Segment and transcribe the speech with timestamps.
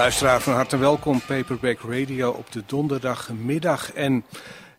[0.00, 3.92] Luisteraar van harte welkom, Paperback Radio op de donderdagmiddag.
[3.92, 4.24] En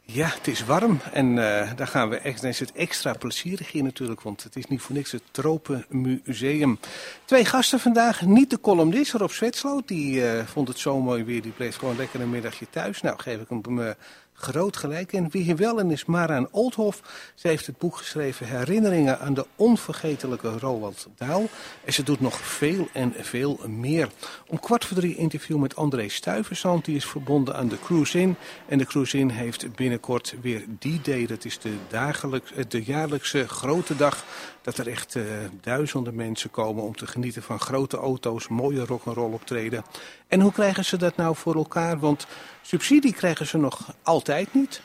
[0.02, 3.84] ja, het is warm en uh, daar gaan we echt, is het extra plezierig hier
[3.84, 6.80] natuurlijk, want het is niet voor niks het Tropenmuseum.
[7.26, 11.42] Twee gasten vandaag, niet de columnist Rob Zwetsloot, die uh, vond het zo mooi weer,
[11.42, 13.02] die bleef gewoon lekker een middagje thuis.
[13.02, 13.90] Nou, geef ik hem uh,
[14.34, 15.14] groot gelijk.
[15.14, 17.02] En wie hier wel in is Maraan Oldhof.
[17.36, 21.50] Ze heeft het boek geschreven Herinneringen aan de onvergetelijke Roald Daal.
[21.86, 24.10] En ze doet nog veel en veel meer.
[24.48, 26.86] Om kwart voor drie interview met André Stuyvesant.
[26.86, 28.36] Die is verbonden aan de Cruise In.
[28.68, 31.26] En de Cruise In heeft binnenkort weer die day.
[31.26, 34.26] Dat is de, dagelijks, de jaarlijkse grote dag
[34.62, 35.24] dat er echt uh,
[35.62, 39.84] duizenden mensen komen om te genieten van grote auto's, mooie rock'n'roll optreden.
[40.28, 42.00] En hoe krijgen ze dat nou voor elkaar?
[42.00, 42.28] Want
[42.62, 44.82] subsidie krijgen ze nog altijd niet,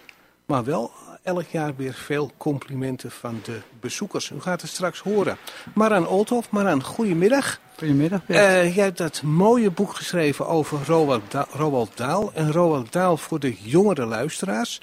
[0.46, 0.90] maar wel
[1.26, 4.30] elk jaar weer veel complimenten van de bezoekers.
[4.30, 5.36] U gaat het straks horen.
[5.74, 7.60] Maran Oldhoff, Maran, goedemiddag.
[7.76, 8.20] Goedemiddag.
[8.26, 8.36] Uh,
[8.76, 12.32] jij hebt dat mooie boek geschreven over Roald, da Roald Daal.
[12.34, 14.80] En Roald Daal voor de jongere luisteraars.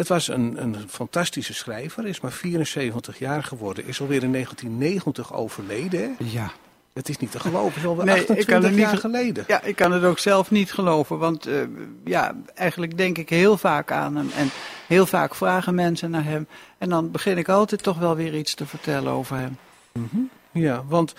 [0.00, 3.86] Het was een, een fantastische schrijver, is maar 74 jaar geworden.
[3.86, 6.00] Is alweer in 1990 overleden.
[6.00, 6.08] Hè?
[6.18, 6.52] Ja.
[6.92, 9.44] Het is niet te geloven, alweer nee, 28 jaar geleden.
[9.46, 11.18] Ja, ik kan het ook zelf niet geloven.
[11.18, 11.62] Want uh,
[12.04, 14.30] ja, eigenlijk denk ik heel vaak aan hem.
[14.36, 14.50] En
[14.86, 16.46] heel vaak vragen mensen naar hem.
[16.78, 19.56] En dan begin ik altijd toch wel weer iets te vertellen over hem.
[19.92, 20.30] Mm -hmm.
[20.52, 21.14] Ja, want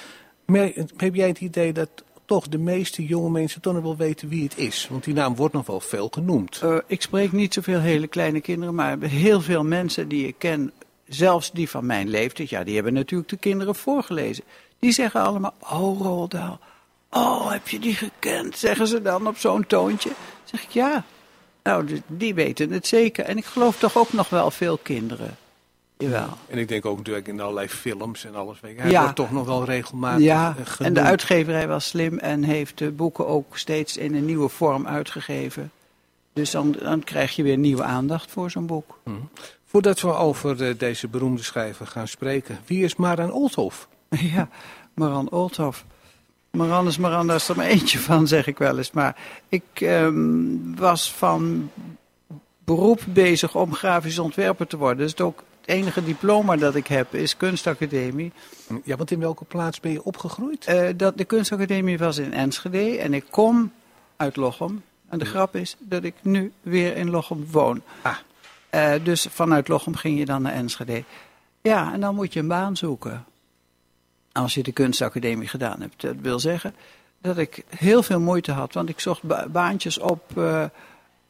[0.98, 1.90] heb jij het idee dat
[2.32, 4.88] toch de meeste jonge mensen toch wel weten wie het is.
[4.90, 6.62] Want die naam wordt nog wel veel genoemd.
[6.64, 10.72] Uh, ik spreek niet zoveel hele kleine kinderen, maar heel veel mensen die ik ken,
[11.08, 14.44] zelfs die van mijn leeftijd, ja, die hebben natuurlijk de kinderen voorgelezen.
[14.80, 16.60] Die zeggen allemaal, oh Roldaal,
[17.10, 18.58] oh heb je die gekend?
[18.58, 20.12] Zeggen ze dan op zo'n toontje.
[20.44, 21.04] zeg ik, ja,
[21.64, 23.26] nou die weten het zeker.
[23.26, 25.38] En ik geloof toch ook nog wel veel kinderen.
[26.02, 26.38] Jawel.
[26.48, 28.58] En ik denk ook natuurlijk in allerlei films en alles.
[28.62, 29.02] Hij ja.
[29.02, 33.28] wordt toch nog wel regelmatig Ja, en de uitgeverij was slim en heeft de boeken
[33.28, 35.72] ook steeds in een nieuwe vorm uitgegeven.
[36.34, 39.00] Dus dan, dan krijg je weer nieuwe aandacht voor zo'n boek.
[39.04, 39.12] Hm.
[39.66, 43.88] Voordat we over de, deze beroemde schrijver gaan spreken, wie is Maran Oldhoff?
[44.34, 44.50] Ja,
[44.94, 45.86] Maran Oldhoff.
[46.52, 48.92] Maran is Maran, daar is er maar eentje van, zeg ik wel eens.
[48.92, 49.18] Maar
[49.50, 51.70] ik um, was van
[52.64, 54.98] beroep bezig om grafisch ontwerper te worden.
[54.98, 58.32] Dus het ook enige diploma dat ik heb is kunstacademie.
[58.84, 60.68] Ja, want in welke plaats ben je opgegroeid?
[60.70, 63.72] Uh, dat, de kunstacademie was in Enschede en ik kom
[64.16, 64.84] uit Lochem.
[65.10, 67.82] En de grap is dat ik nu weer in Lochem woon.
[68.02, 68.16] Ah.
[68.72, 71.04] Uh, dus vanuit Lochem ging je dan naar Enschede.
[71.62, 73.26] Ja, en dan moet je een baan zoeken.
[74.32, 76.02] Als je de kunstacademie gedaan hebt.
[76.02, 76.76] Dat wil zeggen
[77.22, 78.74] dat ik heel veel moeite had.
[78.74, 80.32] Want ik zocht ba baantjes op...
[80.38, 80.64] Uh,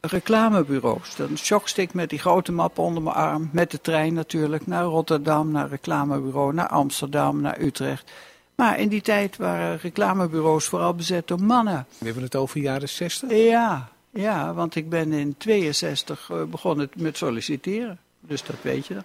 [0.02, 1.16] reclamebureaus.
[1.16, 4.84] Dan shockste ik met die grote map onder mijn arm, met de trein natuurlijk, naar
[4.84, 8.12] Rotterdam, naar reclamebureau, naar Amsterdam, naar Utrecht.
[8.56, 11.86] Maar in die tijd waren reclamebureaus vooral bezet door mannen.
[11.98, 13.32] We hebben het over jaren 60?
[13.32, 18.00] Ja, ja want ik ben in 62 uh, begonnen met solliciteren.
[18.20, 19.04] Dus dat weet je dan.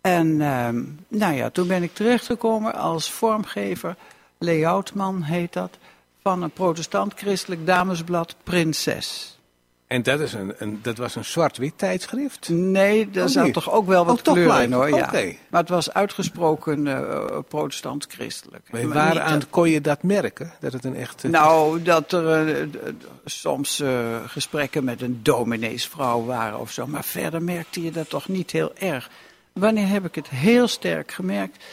[0.00, 0.68] En uh,
[1.08, 3.96] nou ja, toen ben ik terechtgekomen als vormgever,
[4.38, 5.78] layoutman heet dat,
[6.22, 9.38] van een protestant-christelijk damesblad Prinses.
[9.92, 12.48] En dat, is een, een dat was een zwart-wit tijdschrift?
[12.48, 14.88] Nee, daar oh, zat toch ook wel wat oh, kleur in hoor.
[14.88, 15.10] Ja.
[15.48, 18.68] Maar het was uitgesproken uh, protestant-christelijk.
[18.86, 20.52] Maar aan kon je dat merken?
[20.60, 21.28] Dat het een echte...
[21.28, 22.68] Nou, dat er uh,
[23.24, 26.86] soms uh, gesprekken met een domineesvrouw waren of zo.
[26.86, 29.10] Maar verder merkte je dat toch niet heel erg.
[29.52, 31.64] Wanneer heb ik het heel sterk gemerkt?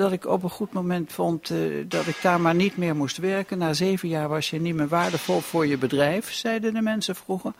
[0.00, 3.16] Dat ik op een goed moment vond uh, dat ik daar maar niet meer moest
[3.16, 3.58] werken.
[3.58, 7.52] Na zeven jaar was je niet meer waardevol voor je bedrijf, zeiden de mensen vroeger.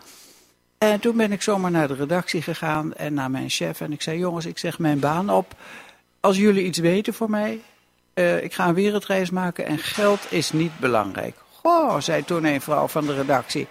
[0.78, 3.80] En toen ben ik zomaar naar de redactie gegaan en naar mijn chef.
[3.80, 5.54] En ik zei, jongens, ik zeg mijn baan op.
[6.20, 7.60] Als jullie iets weten voor mij,
[8.14, 11.34] uh, ik ga een wereldreis maken en geld is niet belangrijk.
[11.62, 13.66] Goh, zei toen een vrouw van de redactie.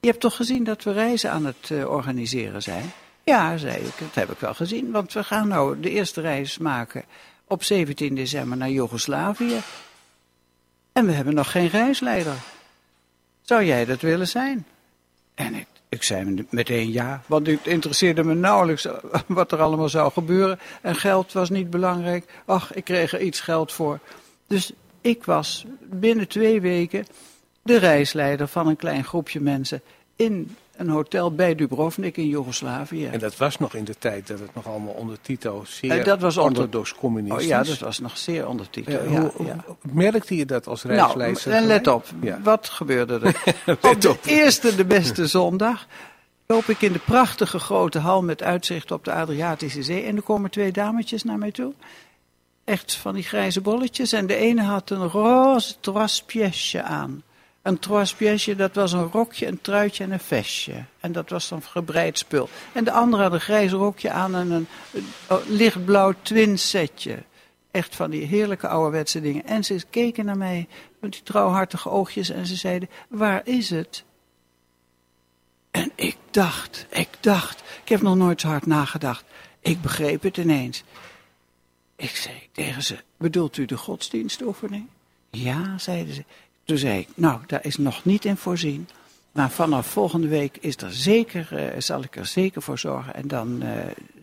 [0.00, 2.92] Je hebt toch gezien dat we reizen aan het uh, organiseren zijn?
[3.24, 6.58] Ja, zei ik, dat heb ik wel gezien, want we gaan nou de eerste reis
[6.58, 7.04] maken
[7.52, 9.60] op 17 december naar Joegoslavië.
[10.92, 12.34] En we hebben nog geen reisleider.
[13.42, 14.66] Zou jij dat willen zijn?
[15.34, 18.86] En ik, ik zei meteen ja, want het interesseerde me nauwelijks
[19.26, 20.58] wat er allemaal zou gebeuren.
[20.80, 22.24] En geld was niet belangrijk.
[22.44, 23.98] Ach, ik kreeg er iets geld voor.
[24.46, 27.06] Dus ik was binnen twee weken
[27.62, 29.82] de reisleider van een klein groepje mensen
[30.16, 33.06] in een hotel bij Dubrovnik in Joegoslavië.
[33.06, 36.04] En dat was nog in de tijd dat het nog allemaal onder Tito zeer uh,
[36.04, 37.42] dat was onder communistisch.
[37.42, 38.90] Oh ja, dat was nog zeer onder Tito.
[38.90, 39.64] Uh, ja, hoe, ja.
[39.92, 41.42] Merkte je dat als reisleider?
[41.46, 42.06] Nou, en let op,
[42.42, 43.56] wat gebeurde er?
[43.90, 45.86] op de eerste, de beste zondag
[46.46, 50.02] loop ik in de prachtige grote hal met uitzicht op de Adriatische Zee.
[50.02, 51.72] En er komen twee dametjes naar mij toe.
[52.64, 54.12] Echt van die grijze bolletjes.
[54.12, 57.22] En de ene had een roze traspièsje aan.
[57.62, 57.78] Een
[58.16, 60.84] pièces, dat was een rokje, een truitje en een vestje.
[61.00, 62.48] En dat was dan gebreid spul.
[62.72, 64.66] En de andere had een grijs rokje aan en een,
[65.28, 67.22] een lichtblauw twin setje.
[67.70, 69.46] Echt van die heerlijke ouderwetse dingen.
[69.46, 70.68] En ze keken naar mij
[71.00, 74.04] met die trouwhartige oogjes en ze zeiden, waar is het?
[75.70, 79.24] En ik dacht, ik dacht, ik heb nog nooit zo hard nagedacht.
[79.60, 80.84] Ik begreep het ineens.
[81.96, 84.86] Ik zei tegen ze, bedoelt u de godsdienstoefening?
[85.30, 86.24] Ja, zeiden ze.
[86.64, 88.88] Toen zei ik, nou, daar is nog niet in voorzien.
[89.32, 93.14] Maar vanaf volgende week is er zeker, uh, zal ik er zeker voor zorgen.
[93.14, 93.70] En dan, uh,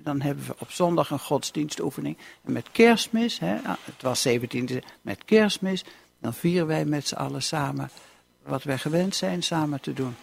[0.03, 2.17] dan hebben we op zondag een godsdienstoefening.
[2.43, 5.83] En met kerstmis, hè, ah, het was 17e, met kerstmis,
[6.19, 7.89] dan vieren wij met z'n allen samen
[8.43, 10.15] wat wij gewend zijn samen te doen.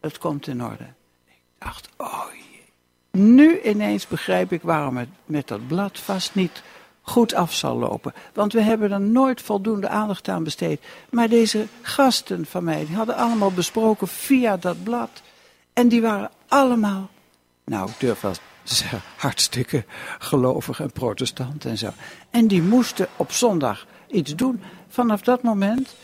[0.00, 0.86] Het komt in orde.
[1.26, 3.22] Ik dacht, oh jee.
[3.22, 6.62] Nu ineens begrijp ik waarom het met dat blad vast niet
[7.08, 8.12] goed af zal lopen.
[8.32, 10.80] Want we hebben er nooit voldoende aandacht aan besteed.
[11.10, 15.10] Maar deze gasten van mij, die hadden allemaal besproken via dat blad.
[15.72, 17.08] En die waren allemaal,
[17.64, 18.32] nou ik durf wel
[19.16, 19.84] hartstikke
[20.18, 21.90] gelovig en protestant en zo.
[22.30, 24.62] En die moesten op zondag iets doen.
[24.88, 25.94] Vanaf dat moment,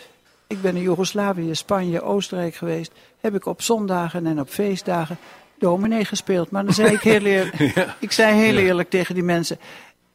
[0.46, 5.19] ik ben in Joegoslavië, Spanje, Oostenrijk geweest, heb ik op zondagen en op feestdagen
[5.58, 6.50] dominee gespeeld.
[6.50, 7.96] Maar dan zei ik heel eerlijk, ja.
[7.98, 9.58] ik zei heel eerlijk tegen die mensen,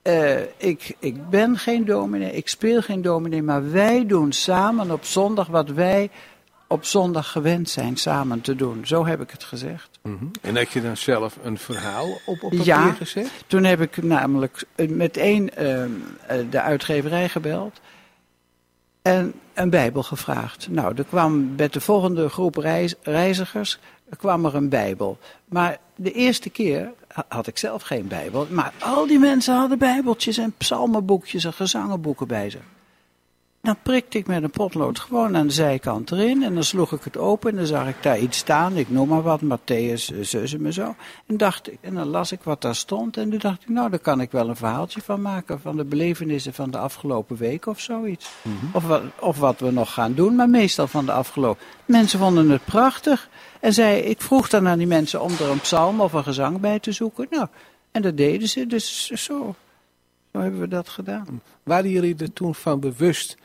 [0.08, 5.06] uh, ik, ik ben geen dominee, ik speel geen dominee, maar wij doen samen op
[5.06, 6.10] zondag wat wij
[6.68, 8.86] op zondag gewend zijn samen te doen.
[8.86, 10.00] Zo heb ik het gezegd.
[10.02, 10.32] Mm -hmm.
[10.42, 13.32] En heb je dan zelf een verhaal op, op papier ja, gezet?
[13.48, 15.84] toen heb ik namelijk meteen uh,
[16.50, 17.80] de uitgeverij gebeld
[19.02, 20.68] en een bijbel gevraagd.
[20.70, 23.80] Nou, er kwam met de volgende groep reis, reizigers
[24.18, 25.18] kwam er een bijbel.
[25.46, 26.92] Maar de eerste keer
[27.28, 28.48] had ik zelf geen bijbel.
[28.50, 32.77] Maar al die mensen hadden bijbeltjes en psalmenboekjes en gezangenboeken bij zich.
[33.68, 36.44] Dan prikte ik met een potlood gewoon aan de zijkant erin.
[36.44, 38.78] En dan sloeg ik het open en dan zag ik daar iets staan.
[38.78, 40.96] Ik noem maar wat, Matthäus, zus en zo.
[41.26, 43.18] En, dacht ik, en dan las ik wat daar stond.
[43.18, 45.62] En toen dacht ik, nou, daar kan ik wel een verhaaltje van maken.
[45.62, 48.30] Van de belevenissen van de afgelopen week of zoiets.
[48.42, 48.70] Mm -hmm.
[48.74, 51.64] of, wat, of wat we nog gaan doen, maar meestal van de afgelopen.
[51.86, 53.30] Mensen vonden het prachtig.
[53.60, 56.60] En zei, ik vroeg dan aan die mensen om er een psalm of een gezang
[56.60, 57.28] bij te zoeken.
[57.30, 57.48] Nou,
[57.92, 58.68] en dat deden ze.
[58.68, 59.56] Dus zo,
[60.32, 61.42] zo hebben we dat gedaan.
[61.64, 63.38] Waren jullie er toen van bewust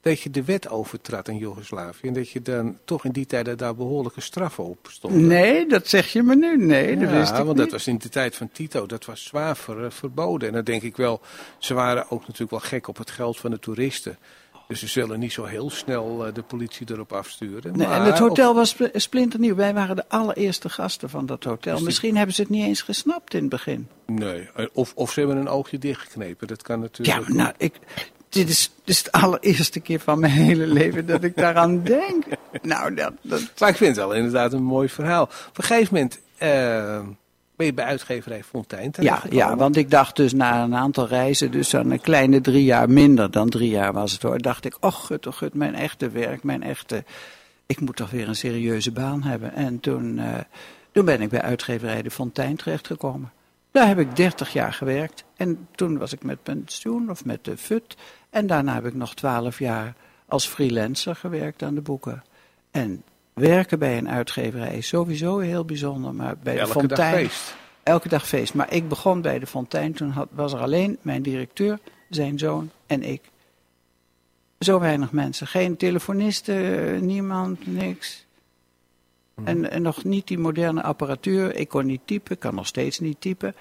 [0.00, 2.06] dat je de wet overtrad in Joegoslavië?
[2.06, 5.14] En dat je dan toch in die tijd daar behoorlijke straffen op stond?
[5.14, 6.66] Nee, dat zeg je me nu.
[6.66, 7.56] Nee, dat wist ik want niet.
[7.56, 10.48] dat was in de tijd van Tito, dat was zwaar ver, verboden.
[10.48, 11.20] En dan denk ik wel,
[11.58, 14.18] ze waren ook natuurlijk wel gek op het geld van de toeristen.
[14.72, 17.76] Dus ze zullen niet zo heel snel uh, de politie erop afsturen.
[17.76, 18.56] Nee, maar en het hotel op...
[18.56, 19.54] was splinternieuw.
[19.54, 21.76] Wij waren de allereerste gasten van dat hotel.
[21.76, 21.84] die...
[21.84, 23.88] Misschien hebben ze het niet eens gesnapt in het begin.
[24.06, 26.46] Nee, of, of ze hebben een oogje dichtgeknepen.
[26.46, 27.28] Dat kan natuurlijk.
[27.28, 27.74] Ja, nou, ik,
[28.28, 32.24] dit is, dit is de allereerste keer van mijn hele leven dat ik daaraan denk.
[32.62, 33.40] Nou, dat, dat...
[33.58, 35.22] Maar ik vind het wel inderdaad een mooi verhaal.
[35.22, 37.00] Op een gegeven moment uh,
[37.62, 41.50] ben je bij uitgeverij Fontijn ja, ja, want ik dacht dus na een aantal reizen,
[41.50, 45.06] dus een kleine drie jaar minder dan drie jaar was het hoor, dacht ik, och
[45.06, 47.04] gut, oh gut, mijn echte werk, mijn echte,
[47.66, 49.54] ik moet toch weer een serieuze baan hebben.
[49.54, 50.34] En toen, uh,
[50.92, 53.32] toen ben ik bij uitgeverij de Fontijn terechtgekomen.
[53.70, 55.24] Daar heb ik 30 jaar gewerkt.
[55.36, 57.96] En toen was ik met pensioen of met de FUT.
[58.30, 59.94] En daarna heb ik nog 12 jaar
[60.26, 62.22] als freelancer gewerkt aan de boeken.
[62.70, 63.02] En
[63.34, 66.14] werken bij een uitgeverij is sowieso heel bijzonder.
[66.14, 67.12] Maar bij elke de Fontijn.
[67.12, 67.56] Dag feest.
[67.82, 68.54] Elke dag feest.
[68.54, 69.92] Maar ik begon bij de Fontijn.
[69.92, 73.20] Toen had, was er alleen mijn directeur, zijn zoon en ik.
[74.58, 75.46] Zo weinig mensen.
[75.46, 78.26] Geen telefonisten, niemand, niks.
[79.34, 79.46] Hmm.
[79.46, 81.54] En, en, nog niet die moderne apparatuur.
[81.56, 83.54] Ik kon niet typen, kan nog steeds niet typen.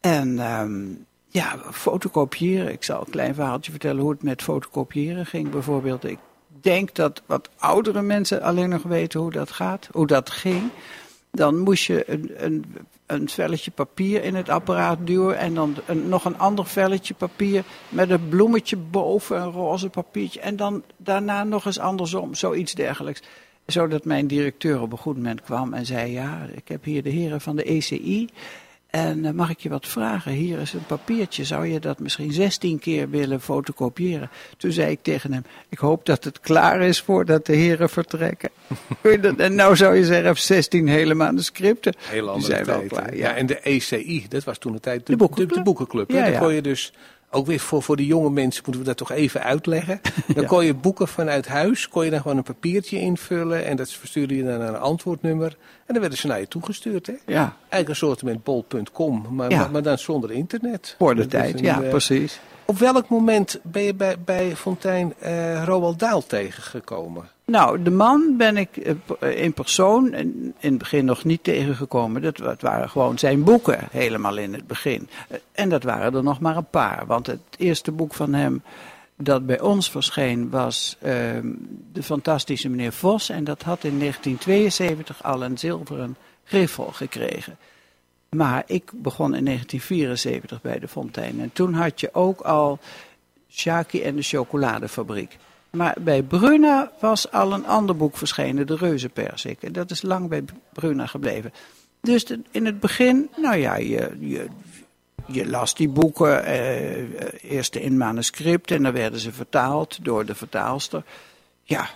[0.00, 2.72] En um, ja, fotocopiëren.
[2.72, 5.50] Ik zal een klein verhaaltje vertellen hoe het met fotocopiëren ging.
[5.50, 6.18] Bijvoorbeeld, ik
[6.62, 10.70] denk dat wat oudere mensen alleen nog weten hoe dat gaat, hoe dat ging.
[11.30, 12.64] Dan moest je een, een,
[13.06, 18.10] een velletje papier in het apparaat duwen en dan nog een ander velletje papier met
[18.10, 20.40] een bloemetje boven, een roze papiertje.
[20.40, 23.22] En dan daarna nog eens andersom, zoiets dergelijks
[23.66, 27.10] zodat mijn directeur op een goed moment kwam en zei: Ja, ik heb hier de
[27.10, 28.28] heren van de ECI.
[28.92, 30.32] En uh, mag ik je wat vragen?
[30.32, 31.44] Hier is een papiertje.
[31.44, 34.30] Zou je dat misschien 16 keer willen fotocopiëren?
[34.56, 38.50] Toen zei ik tegen hem: Ik hoop dat het klaar is voordat de heren vertrekken.
[39.36, 41.94] en nou zou je zeggen: 16 hele manuscripten.
[41.98, 43.04] Heel Die andere zijn wel tijd, klaar.
[43.04, 43.10] hè?
[43.10, 43.28] Ja.
[43.28, 45.48] Ja, en de ECI, dat was toen de tijd de, De boekenclub.
[45.48, 46.10] de, de boekenclub.
[46.10, 46.38] Ja, ja.
[46.38, 46.92] kon je dus,
[47.34, 50.00] ook weer voor, voor de jonge mensen moeten we dat toch even uitleggen.
[50.34, 53.64] Dan kon je boeken vanuit huis, kon je dan gewoon een papiertje invullen.
[53.64, 55.56] En dat verstuurde je dan naar een antwoordnummer.
[55.86, 57.06] En dan werden ze naar je toegestuurd.
[57.06, 57.12] Hè?
[57.26, 59.58] ja, Eigenlijk een soort met bol.com, maar, Ja.
[59.58, 60.94] maar, maar dan zonder internet.
[60.98, 61.54] voor de tijd.
[61.54, 62.40] een, Ja, eh, precies.
[62.64, 67.28] Op welk moment ben je bij, bij Fontijn uh, Roald Daal tegengekomen?
[67.44, 72.22] Nou, de man ben ik eh, in persoon in, het begin nog niet tegengekomen.
[72.22, 75.08] Dat, waren gewoon zijn boeken, helemaal in het begin.
[75.52, 77.04] En dat waren er nog maar een paar.
[77.06, 78.62] Want het eerste boek van hem
[79.16, 81.10] dat bij ons verscheen was uh,
[81.92, 83.28] de fantastische meneer Vos.
[83.28, 87.56] En dat had in 1972 al een zilveren griffel gekregen.
[88.36, 91.40] Maar ik begon in 1974 bij de Fontein.
[91.40, 92.78] En toen had je ook al
[93.50, 95.36] Shaki en de chocoladefabriek.
[95.70, 99.62] Maar bij Bruna was al een ander boek verschenen, De Reuzenpersik.
[99.62, 101.52] En dat is lang bij Bruna gebleven.
[102.00, 104.46] Dus in het begin, nou ja, je, je,
[105.26, 110.34] je las die boeken, eh, eerst in manuscript en dan werden ze vertaald door de
[110.34, 111.02] vertaalster.
[111.62, 111.88] Ja,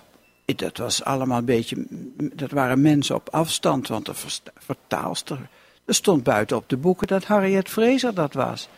[0.45, 1.87] dat was allemaal een beetje,
[2.35, 4.14] dat waren mensen op afstand, want de
[4.59, 5.38] vertaalster,
[5.87, 8.69] er stond buiten op de boeken dat Harriet Fraser dat was.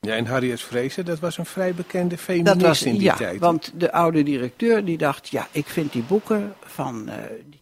[0.00, 3.14] Ja, en Harriet Fraser, dat was een vrij bekende feminist dat was, in die ja,
[3.14, 3.40] tijd.
[3.40, 7.14] want de oude directeur die dacht, ja, ik vind die boeken van, uh,
[7.50, 7.60] die,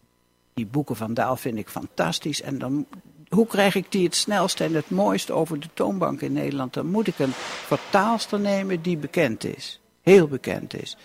[0.54, 2.42] die, boeken van Daal vind ik fantastisch.
[2.42, 2.86] En dan,
[3.28, 6.74] hoe krijg ik die het snelst en het mooist over de toonbank in Nederland?
[6.74, 7.32] Dan moet ik een
[7.66, 9.80] vertaalster nemen die bekend is.
[10.02, 10.96] Heel bekend is.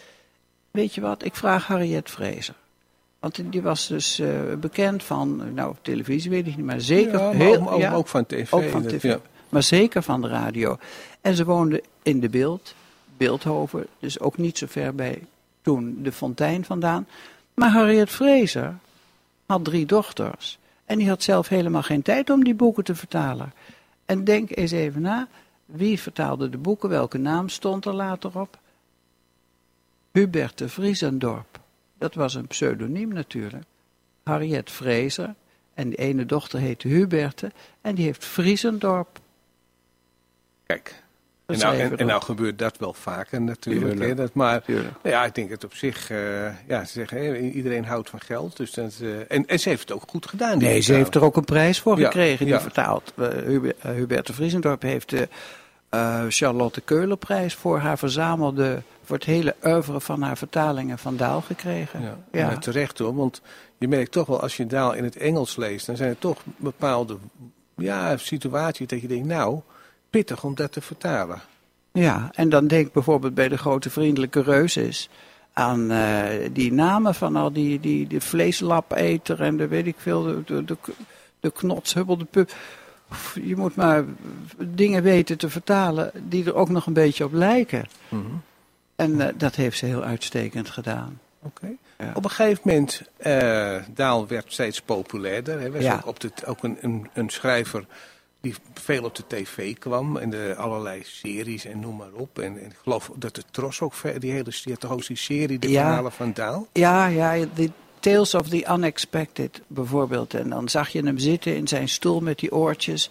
[0.71, 2.55] Weet je wat, ik vraag Harriet Fraser.
[3.25, 4.29] Want die was dus uh,
[4.59, 7.19] bekend van, nou op televisie weet ik niet, maar zeker...
[7.19, 8.51] Ja, maar heel, ook, ja, ook, van tv.
[8.51, 9.03] Ook van tv.
[9.03, 10.77] Ja maar zeker van de radio.
[11.21, 12.75] En ze woonde in de Beeld,
[13.17, 15.23] Beeldhoven, dus ook niet zo ver bij
[15.61, 17.07] toen de Fontein vandaan.
[17.53, 18.77] Maar Harriet Fraser
[19.45, 20.59] had drie dochters.
[20.85, 23.53] En die had zelf helemaal geen tijd om die boeken te vertalen.
[24.05, 25.27] En denk eens even na,
[25.65, 26.89] wie vertaalde de boeken?
[26.89, 28.57] Welke naam stond er later op?
[30.11, 31.59] Hubert de Vriesendorp.
[31.97, 33.63] Dat was een pseudoniem natuurlijk.
[34.23, 35.35] Harriet Fraser.
[35.73, 37.51] En die ene dochter heette Huberte.
[37.81, 39.19] En die heeft Vriesendorp
[40.65, 41.03] Kijk.
[41.45, 43.99] En nou, en, nou, gebeurt dat wel vaker natuurlijk.
[43.99, 44.63] Hè, dat, maar
[45.03, 48.57] ja, ik denk het op zich, uh, ja, ze zeggen, hè, iedereen houdt van geld.
[48.57, 50.57] Dus dat, uh, en, en ze heeft het ook goed gedaan.
[50.57, 53.13] Nee, ze heeft er ook een prijs voor gekregen, die vertaald.
[53.19, 53.27] Uh,
[53.79, 55.13] Hubert de Vriesendorp heeft
[55.95, 61.41] de Charlotte Keulerprijs voor haar verzamelde, voor het hele oeuvre van haar vertalingen van Daal
[61.41, 62.01] gekregen.
[62.01, 62.57] Ja, ja.
[62.57, 63.41] terecht hoor, want
[63.77, 66.41] je merkt toch wel als je Daal in het Engels leest, dan zijn er toch
[66.57, 67.17] bepaalde
[67.75, 69.59] ja, situaties dat je denkt, nou
[70.09, 71.41] pittig om dat te vertalen.
[71.91, 75.09] Ja, en dan denk bijvoorbeeld bij de grote vriendelijke reuzes
[75.53, 80.23] aan uh, die namen van al die, die, die vleeslapeter en de weet ik veel,
[80.23, 80.77] de, de, de,
[81.39, 82.51] de knotshubbel, de pup.
[83.43, 84.03] Je moet maar
[84.57, 87.85] dingen weten te vertalen die er ook nog een beetje op lijken.
[88.09, 88.41] Mm -hmm.
[88.95, 91.19] En uh, dat heeft ze heel uitstekend gedaan.
[91.41, 91.75] Oké.
[91.97, 92.11] Ja.
[92.13, 95.59] Op een gegeven moment, uh, Daal werd steeds populairder.
[95.59, 95.95] Hij was ja.
[95.95, 97.85] ook, op de, ook een, een, een schrijver
[98.41, 100.17] die veel op de tv kwam.
[100.17, 102.39] En de allerlei series en noem maar op.
[102.39, 105.17] En, en ik geloof dat de Tros ook, die hele die had toch ook die
[105.17, 106.67] serie, de ja, verhalen van Daal?
[106.73, 107.69] Ja, ja, de
[108.05, 110.33] Tales of the Unexpected bijvoorbeeld.
[110.33, 113.09] En dan zag je hem zitten in zijn stoel met die oortjes.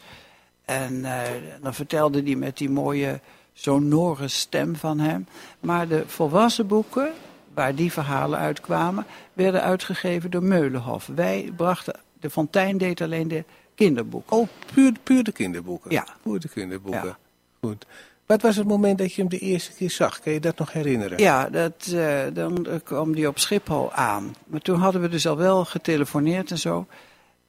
[0.64, 1.22] En uh,
[1.62, 3.20] dan vertelde hij met die mooie
[3.52, 5.26] sonore stem van hem.
[5.60, 7.12] Maar de volwassen boeken,
[7.54, 11.10] waar die verhalen uitkwamen, werden uitgegeven door Meulenhof.
[11.14, 14.36] Wij brachten, de Fontein deed alleen de kinderboeken.
[14.36, 15.90] Oh, puur, puur de kinderboeken?
[15.90, 16.06] Ja.
[16.22, 17.04] Puur de kinderboeken.
[17.04, 17.18] Ja.
[17.60, 17.86] Goed.
[18.26, 20.20] Wat was het moment dat je hem de eerste keer zag?
[20.20, 21.18] Kan je dat nog herinneren?
[21.18, 24.34] Ja, dat, uh, dan kwam hij op Schiphol aan.
[24.46, 26.86] Maar toen hadden we dus al wel getelefoneerd en zo.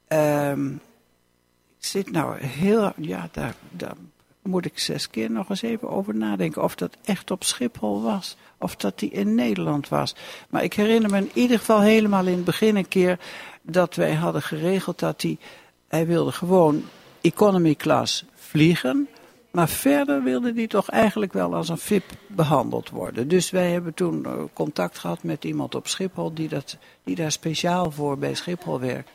[0.08, 0.74] Um,
[1.80, 2.94] ik zit nou heel...
[2.98, 3.96] Ja, daar, daar
[4.42, 6.64] moet ik zes keer nog eens even over nadenken.
[6.64, 8.38] Of dat echt op Schiphol was.
[8.58, 10.16] Of dat hij in Nederland was.
[10.50, 13.20] Maar ik herinner me in ieder geval helemaal in het begin een keer...
[13.62, 15.38] dat wij hadden geregeld dat hij
[15.88, 16.84] hij wilde gewoon
[17.22, 19.08] economy class vliegen.
[19.56, 23.28] Maar verder wilde hij toch eigenlijk wel als een VIP behandeld worden.
[23.28, 27.32] Dus wij hebben toen eh, contact gehad met iemand op Schiphol die, dat, die daar
[27.32, 29.10] speciaal voor bij Schiphol werkt.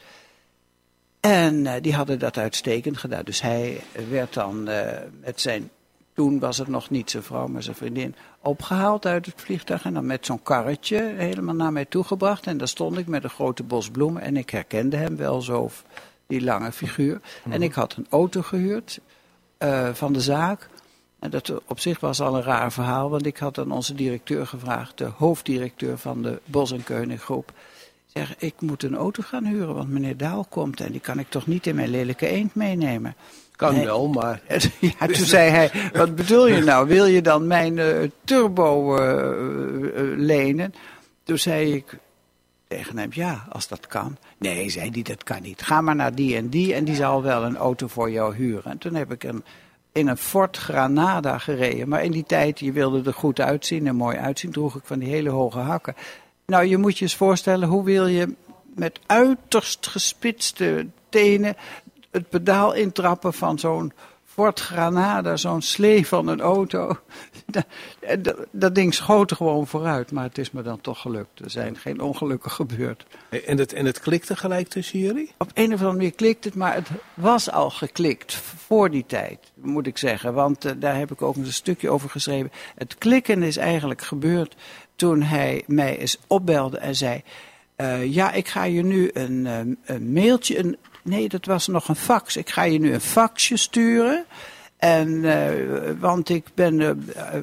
[1.21, 3.25] En uh, die hadden dat uitstekend gedaan.
[3.25, 5.71] Dus hij werd dan uh, met zijn,
[6.15, 9.85] toen was het nog niet zijn vrouw, maar zijn vriendin, opgehaald uit het vliegtuig.
[9.85, 12.47] En dan met zo'n karretje helemaal naar mij toegebracht.
[12.47, 14.23] En daar stond ik met een grote bos bloemen.
[14.23, 15.71] En ik herkende hem wel zo
[16.27, 17.21] die lange figuur.
[17.45, 17.63] En mhm.
[17.63, 19.01] ik had een auto gehuurd
[19.65, 20.69] uh, van de zaak.
[21.19, 24.47] En dat op zich was al een raar verhaal, want ik had aan onze directeur
[24.47, 27.53] gevraagd, de hoofddirecteur van de Bos en Keuning groep.
[28.07, 31.29] Zeg, ik moet een auto gaan huren, want meneer Daal komt en die kan ik
[31.29, 33.15] toch niet in mijn lelijke eend meenemen.
[33.57, 33.85] Kan nee.
[33.85, 34.41] wel, maar...
[34.81, 36.89] Ja, toen zei hij, wat bedoel je nou?
[36.89, 40.75] Wil je dan mijn uh, turbo uh, lenen?
[41.25, 41.99] Toen zei ik,
[42.77, 44.17] tegen ja, als dat kan.
[44.39, 45.63] Nee, zei hij, dat kan niet.
[45.63, 48.71] Ga maar naar die en die en die zal wel een auto voor jou huren.
[48.71, 49.45] En toen heb ik een,
[49.93, 51.89] in een Ford Granada gereden.
[51.89, 54.99] Maar in die tijd, je wilde er goed uitzien en mooi uitzien, droeg ik van
[54.99, 55.95] die hele hoge hakken.
[56.47, 58.35] Nou, je moet je eens voorstellen, hoe wil je
[58.75, 61.57] met uiterst gespitste tenen
[62.11, 63.93] het pedaal intrappen van zo'n
[64.33, 66.99] Ford Granada, zo'n slee van een auto.
[68.19, 71.41] dat, dat, ding schoot gewoon vooruit, maar het is me dan toch gelukt.
[71.41, 73.07] Er zijn geen ongelukken gebeurd.
[73.47, 75.33] En het, en het klikte gelijk tussen jullie?
[75.39, 79.39] Op een of andere manier klikt het, maar het was al geklikt voor die tijd,
[79.55, 80.35] moet ik zeggen.
[80.35, 82.51] Want uh, daar heb ik ook een stukje over geschreven.
[82.75, 84.57] Het klikken is eigenlijk gebeurd
[84.97, 87.23] toen hij mij eens opbelde en zei...
[87.77, 89.47] Uh, ja, ik ga je nu een,
[89.85, 92.37] een mailtje, een, nee, dat was nog een fax.
[92.37, 94.25] Ik ga je nu een faxje sturen.
[94.77, 95.51] En, uh,
[95.99, 96.91] want ik ben, uh,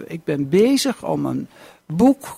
[0.05, 1.47] ik ben bezig om een
[1.85, 2.37] boek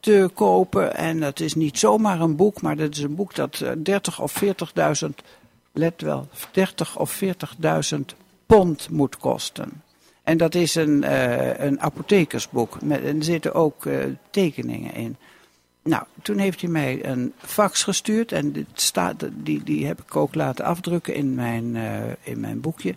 [0.00, 0.96] te kopen.
[0.96, 4.42] En dat is niet zomaar een boek, maar dat is een boek dat 30 of
[4.44, 5.08] 40.000,
[5.72, 7.22] let wel, 30 of
[7.94, 8.00] 40.000
[8.46, 9.82] pond moet kosten.
[10.22, 11.12] En dat is een,
[11.66, 12.82] een apothekersboek.
[12.82, 13.84] Met, en er zitten ook
[14.30, 15.16] tekeningen in.
[15.82, 18.32] Nou, toen heeft hij mij een fax gestuurd.
[18.32, 22.60] En dit staat, die, die heb ik ook laten afdrukken in mijn, uh, in mijn
[22.60, 22.94] boekje.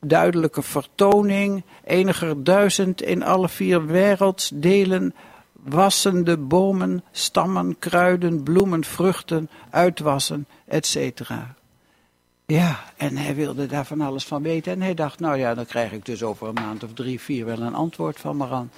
[0.00, 1.62] Duidelijke vertoning.
[1.84, 5.14] Eniger duizend in alle vier wereldsdelen.
[5.52, 11.20] Wassende bomen, stammen, kruiden, bloemen, vruchten, uitwassen, etc.
[12.46, 14.72] Ja, en hij wilde daar van alles van weten.
[14.72, 17.44] En hij dacht, nou ja, dan krijg ik dus over een maand of drie, vier
[17.44, 18.70] wel een antwoord van Maran.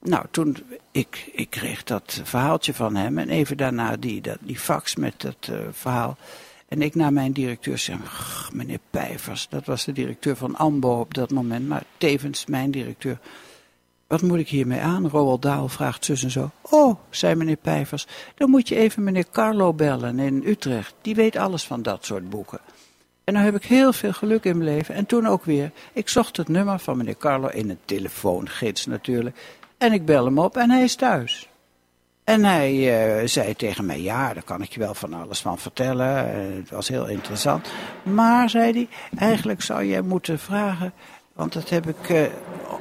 [0.00, 0.56] Nou, toen,
[0.90, 5.20] ik, ik kreeg dat verhaaltje van hem en even daarna die, dat, die fax met
[5.20, 6.16] dat uh, verhaal.
[6.68, 7.98] En ik naar mijn directeur zei,
[8.52, 13.18] meneer Pijvers, dat was de directeur van AMBO op dat moment, maar tevens mijn directeur.
[14.06, 15.08] Wat moet ik hiermee aan?
[15.08, 16.50] Roald Daal vraagt zus en zo.
[16.60, 20.94] Oh, zei meneer Pijvers, dan moet je even meneer Carlo bellen in Utrecht.
[21.02, 22.60] Die weet alles van dat soort boeken.
[23.24, 24.94] En nou heb ik heel veel geluk in mijn leven.
[24.94, 25.70] En toen ook weer.
[25.92, 29.36] Ik zocht het nummer van meneer Carlo in een telefoongids natuurlijk.
[29.78, 31.48] En ik bel hem op en hij is thuis.
[32.24, 32.72] En hij
[33.20, 36.06] uh, zei tegen mij, ja, daar kan ik je wel van alles van vertellen.
[36.56, 37.68] Het was heel interessant.
[38.02, 40.92] Maar, zei hij, eigenlijk zou jij moeten vragen...
[41.32, 42.22] want dat heb ik uh,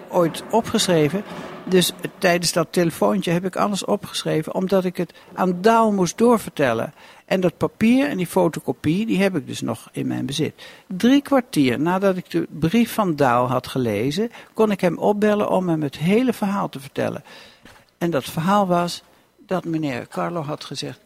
[0.10, 1.24] ooit opgeschreven...
[1.68, 6.94] Dus tijdens dat telefoontje heb ik alles opgeschreven, omdat ik het aan Daal moest doorvertellen.
[7.26, 10.68] En dat papier en die fotocopie, die heb ik dus nog in mijn bezit.
[10.88, 15.70] Drie kwartier nadat ik de brief van Daal had gelezen, kon ik hem opbellen om
[15.70, 17.24] hem het hele verhaal te vertellen.
[17.98, 19.04] En dat verhaal was
[19.38, 21.00] dat meneer Carlo had gezegd,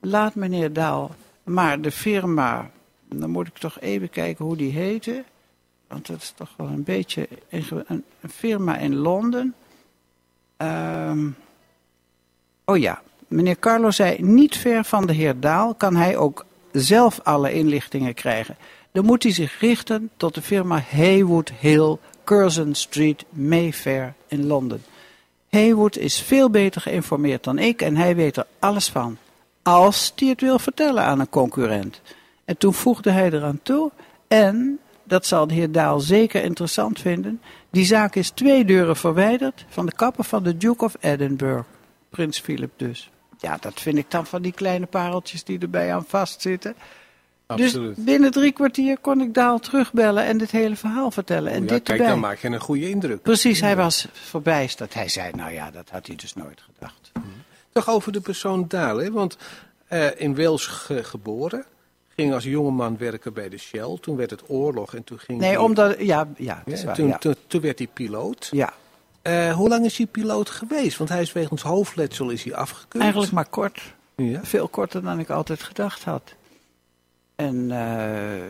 [0.00, 1.10] laat meneer Daal
[1.42, 2.70] maar de firma,
[3.08, 5.24] dan moet ik toch even kijken hoe die heette.
[5.86, 9.54] Want dat is toch wel een beetje een, firma in Londen.
[10.56, 11.36] Um,
[12.64, 17.20] oh ja, meneer Carlo zei, niet ver van de heer Daal kan hij ook zelf
[17.22, 18.56] alle inlichtingen krijgen.
[18.92, 24.84] Dan moet hij zich richten tot de firma Haywood Hill, Curzon Street, Mayfair in Londen.
[25.48, 29.16] Haywood is veel beter geïnformeerd dan ik en hij weet er alles van.
[29.62, 32.00] Als hij het wil vertellen aan een concurrent.
[32.44, 33.90] En toen voegde hij eraan toe,
[34.28, 37.40] en, dat zal de heer Daal zeker interessant vinden,
[37.70, 41.66] die zaak is twee deuren verwijderd van de kappen van de Duke of Edinburgh.
[42.10, 43.09] Prins Philip dus.
[43.40, 46.74] Ja, dat vind ik dan van die kleine pareltjes die erbij aan vastzitten.
[47.46, 47.96] Absoluut.
[47.96, 51.52] Dus binnen drie kwartier kon ik Daal terugbellen en dit hele verhaal vertellen.
[51.52, 52.06] En ja, dit kijk, erbij.
[52.06, 53.22] dan maak je een goede indruk.
[53.22, 54.94] Precies, hij was verbijsterd.
[54.94, 57.12] Hij zei, nou ja, dat had hij dus nooit gedacht.
[57.72, 59.10] Toch over de persoon Daal, hè?
[59.10, 59.36] want
[59.92, 61.64] uh, in Wales ge geboren,
[62.08, 63.98] ging als jongeman werken bij de Shell.
[64.00, 65.58] Toen werd het oorlog en toen ging Nee, hij...
[65.58, 67.18] omdat, ja, ja, Ja, is waar, toen, ja.
[67.18, 68.48] toen, toen werd hij piloot.
[68.50, 68.72] ja.
[69.22, 70.98] Uh, hoe lang is hij piloot geweest?
[70.98, 73.02] Want hij is wegens hoofdletsel is hij afgekeurd.
[73.02, 73.94] Eigenlijk maar kort.
[74.16, 74.40] Ja.
[74.42, 76.34] Veel korter dan ik altijd gedacht had.
[77.36, 78.44] En, uh,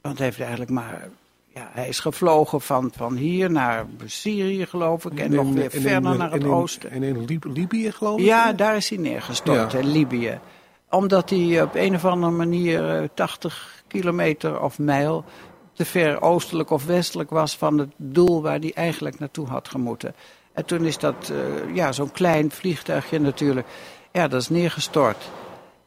[0.00, 1.08] want hij heeft eigenlijk maar,
[1.54, 5.18] ja, hij is gevlogen van, van hier naar Syrië geloof ik.
[5.18, 6.90] En, nog weer en verder in- naar het in- oosten.
[6.90, 8.24] En in Lib- Libië geloof ik?
[8.24, 9.78] Ja, daar is hij neergestort, Ja.
[9.78, 10.38] in Libië.
[10.90, 15.24] Omdat hij op een of andere manier eh, 80 kilometer of mijl
[15.82, 20.14] te ver oostelijk of westelijk was van het doel waar hij eigenlijk naartoe had gemoeten.
[20.52, 23.66] En toen is dat, eh, ja, zo'n klein vliegtuigje natuurlijk,
[24.12, 25.30] ja, dat is neergestort.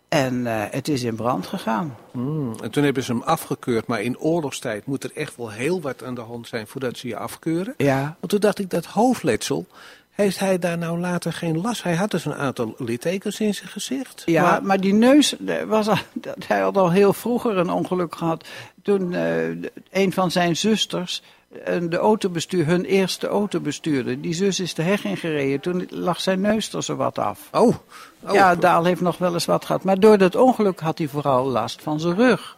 [0.10, 1.96] En eh, het is in brand gegaan.
[2.12, 3.88] Hmm, En toen hebben ze hem afgekeurd.
[3.88, 7.08] Maar in oorlogstijd moet er echt wel heel wat aan de hand zijn voordat ze
[7.08, 7.74] je afkeuren.
[7.78, 9.66] Ja, Want toen dacht ik, dat hoofdletsel,
[10.16, 11.84] heeft hij daar nou later geen last?
[11.84, 14.24] Hij had dus een aantal littekens in zijn gezicht.
[14.26, 15.98] Ja, maar, Maar, die neus, eh, was al,
[16.48, 18.48] hij had al heel vroeger een ongeluk gehad.
[18.84, 19.48] Toen eh,
[19.92, 21.22] een van zijn zusters
[21.64, 24.20] eh, de autobestuur, hun eerste auto bestuurde.
[24.20, 25.60] Die zus is de heg ingereden.
[25.60, 27.40] Toen lag zijn neus er zo wat af.
[27.52, 27.76] oh,
[28.24, 29.84] oh, Ja, Daal heeft nog wel eens wat gehad.
[29.84, 32.56] Maar door dat ongeluk had hij vooral last van zijn rug.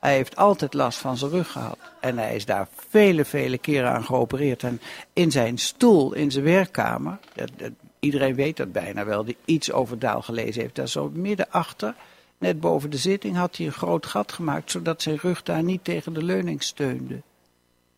[0.00, 1.78] Hij heeft altijd last van zijn rug gehad.
[2.00, 4.62] En hij is daar vele, vele keren aan geopereerd.
[4.62, 4.80] En
[5.12, 9.72] in zijn stoel, in zijn werkkamer, dat, dat, iedereen weet dat bijna wel, die iets
[9.72, 10.74] over Daal gelezen heeft.
[10.74, 11.94] Daar zo midden achter,
[12.38, 15.84] net boven de zitting, had hij een groot gat gemaakt, zodat zijn rug daar niet
[15.84, 17.20] tegen de leuning steunde.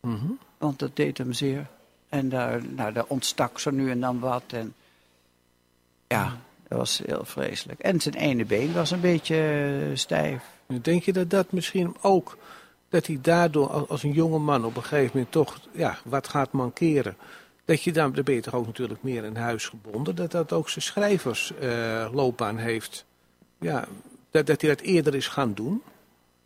[0.00, 1.66] Mm Want dat deed hem zeer.
[2.08, 4.42] En daar, nou, daar ontstak zo nu en dan wat.
[4.46, 4.74] En
[6.06, 6.36] ja,
[6.68, 7.80] dat was heel vreselijk.
[7.80, 10.42] En zijn ene been was een beetje eh, stijf.
[10.80, 12.36] Denk je dat dat misschien ook,
[12.88, 16.52] dat hij daardoor als- een jonge man op een gegeven moment toch ja, wat gaat
[16.52, 17.16] mankeren,
[17.64, 20.52] dat je dan, dan ben je toch ook natuurlijk meer in huis gebonden, dat dat
[20.52, 23.04] ook zijn schrijversloopbaan heeft,
[23.60, 23.84] ja,
[24.30, 25.82] dat, dat hij dat eerder is gaan doen?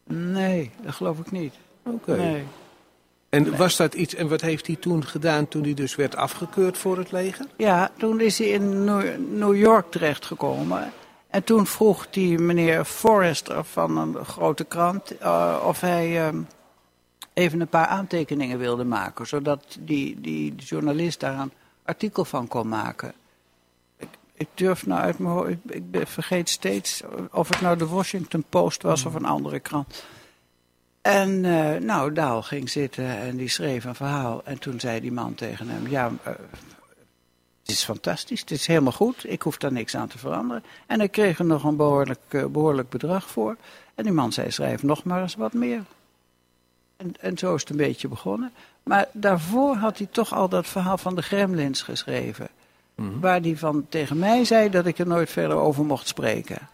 [0.08, 1.54] Nee, dat geloof ik niet.
[1.82, 2.16] Oké.
[2.16, 2.44] Nee.
[3.28, 6.78] En was dat iets, en wat heeft hij toen gedaan toen hij dus werd afgekeurd
[6.78, 7.46] voor het leger?
[7.56, 10.92] Ja, toen is hij in New New York terechtgekomen.
[11.36, 16.42] En toen vroeg die meneer Forrester van een grote krant eh, of hij ehm,
[17.32, 19.26] even een paar aantekeningen wilde maken.
[19.26, 21.52] Zodat die, die journalist daar een
[21.84, 23.12] artikel van kon maken.
[23.96, 28.44] Ik, ik durf nou uit mijn hoofd, ik, vergeet steeds of het nou de Washington
[28.48, 30.04] Post was of een andere krant.
[31.02, 34.44] En eh, nou, Daal ging zitten en die schreef een verhaal.
[34.44, 36.32] En toen zei die man tegen hem, ja, eh,
[37.66, 40.62] het is fantastisch, het is helemaal goed, ik hoef daar niks aan te veranderen.
[40.86, 43.56] En hij kreeg er nog een behoorlijk, eh, behoorlijk bedrag voor.
[43.94, 45.82] En die man zei, schrijf nog maar eens wat meer.
[46.96, 48.52] En, en zo is het een beetje begonnen.
[48.82, 52.48] Maar daarvoor had hij toch al dat verhaal van de Gremlins geschreven.
[53.20, 56.68] Waar hij van tegen mij zei dat ik er nooit verder over mocht spreken.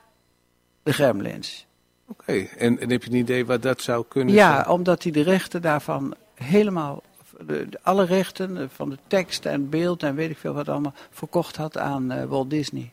[0.83, 1.67] De Gremlins.
[2.07, 4.69] Oké, en, en heb je een idee wat dat zou kunnen Ja, zijn?
[4.69, 7.03] omdat hij de rechten daarvan helemaal,
[7.47, 10.95] de, alle rechten eh, van de tekst en beeld en weet ik veel wat allemaal,
[11.11, 12.93] verkocht had aan eh, Walt Disney.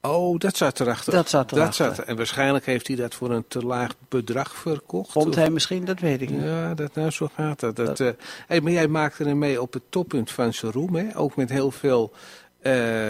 [0.00, 1.12] Oh, dat zat erachter.
[1.12, 1.86] Dat zat erachter.
[1.86, 2.04] zat er.
[2.04, 5.12] En waarschijnlijk heeft hij dat voor een te laag bedrag verkocht.
[5.12, 6.42] Vond hij misschien, dat weet ik niet.
[6.42, 7.76] Ja, dat, nou, zo gaat dat.
[7.76, 8.08] dat, Dat- eh,
[8.46, 11.16] hey, maar jij maakte hem mee op het toppunt van zijn roem, hè?
[11.16, 12.12] Ook met heel veel...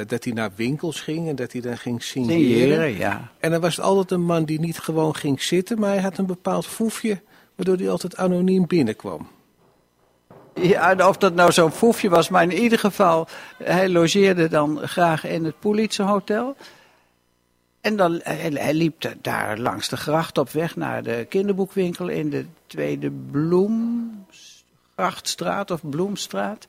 [0.06, 2.40] dat hij naar winkels ging en dat hij dan ging signeren.
[2.42, 3.30] Signeren, ja.
[3.38, 6.18] En dan was het altijd een man die niet gewoon ging zitten, maar hij had
[6.18, 7.20] een bepaald foefje,
[7.54, 9.28] waardoor hij altijd anoniem binnenkwam.
[10.60, 13.28] Ja, of dat nou zo'n foefje was, maar in ieder geval,
[13.62, 16.56] hij logeerde dan graag in het Polizeihotel.
[17.80, 22.08] En dan, hij, hij liep da- daar langs de gracht op weg naar de kinderboekwinkel
[22.08, 26.66] in de Tweede Bloemgrachtstraat of Bloemstraat.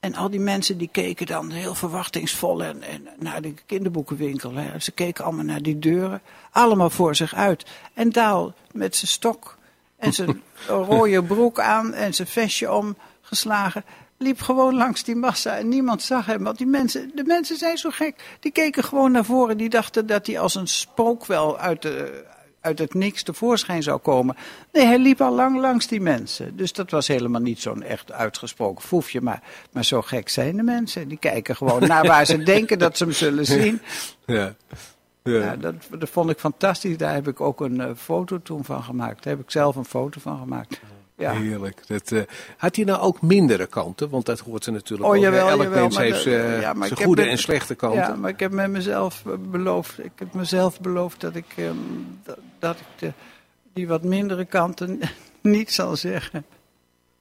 [0.00, 4.52] En al die mensen die keken dan heel verwachtingsvol en, en naar de kinderboekenwinkel.
[4.54, 4.78] Hè.
[4.78, 7.66] Ze keken allemaal naar die deuren, allemaal voor zich uit.
[7.94, 9.56] En Daal met zijn stok
[10.02, 13.84] en zijn rode broek aan en zijn vestje omgeslagen.
[14.18, 16.42] Liep gewoon langs die massa en niemand zag hem.
[16.42, 18.36] Want die mensen, de mensen zijn zo gek.
[18.40, 19.56] Die keken gewoon naar voren.
[19.56, 22.24] Die dachten dat hij als een spook wel uit, de,
[22.60, 24.36] uit het niks tevoorschijn zou komen.
[24.72, 26.56] Nee, hij liep al lang langs die mensen.
[26.56, 29.20] Dus dat was helemaal niet zo'n echt uitgesproken foefje.
[29.20, 31.08] Maar, maar zo gek zijn de mensen.
[31.08, 33.80] Die kijken gewoon naar waar ze denken dat ze hem zullen zien.
[34.26, 34.54] Ja.
[35.22, 36.96] Ja, dat, dat vond ik fantastisch.
[36.96, 39.22] Daar heb ik ook een eh, foto toen van gemaakt.
[39.24, 40.80] Daar heb ik zelf een foto van gemaakt.
[41.16, 41.32] Ja.
[41.32, 41.86] Heerlijk.
[41.86, 42.22] Dat, eh,
[42.56, 44.10] had hij nou ook mindere kanten?
[44.10, 45.22] Want dat hoort er natuurlijk Oh, ook.
[45.22, 48.00] jawel, Elk jawel, mens heeft zijn ja, goede met- en slechte kanten.
[48.00, 50.04] Ja, maar ik heb met mezelf eh, beloofd.
[50.04, 51.76] Ik heb mezelf beloofd dat ik, ehm,
[52.22, 53.12] dat, dat ik de,
[53.72, 55.00] die wat mindere kanten
[55.40, 56.44] niet zal zeggen.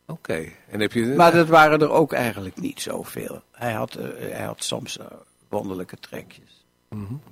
[0.08, 0.46] Oké.
[0.70, 1.06] En heb je...
[1.06, 3.42] Maar dat waren er ook eigenlijk niet zoveel.
[3.52, 5.00] Hij had, hij had soms
[5.50, 6.61] wonderlijke trekjes.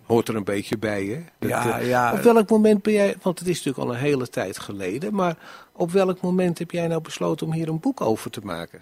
[0.05, 1.23] Hoort er een beetje bij, hè?
[1.39, 2.13] Dat, Ja, eh, ja.
[2.13, 5.35] Op welk moment ben jij, want het is natuurlijk al een hele tijd geleden, maar
[5.71, 8.81] op welk moment heb jij nou besloten om hier een boek over te maken?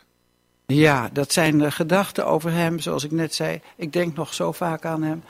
[0.65, 3.61] Ja, dat zijn eh, gedachten over hem, zoals ik net zei.
[3.75, 5.23] Ik denk nog zo vaak aan hem.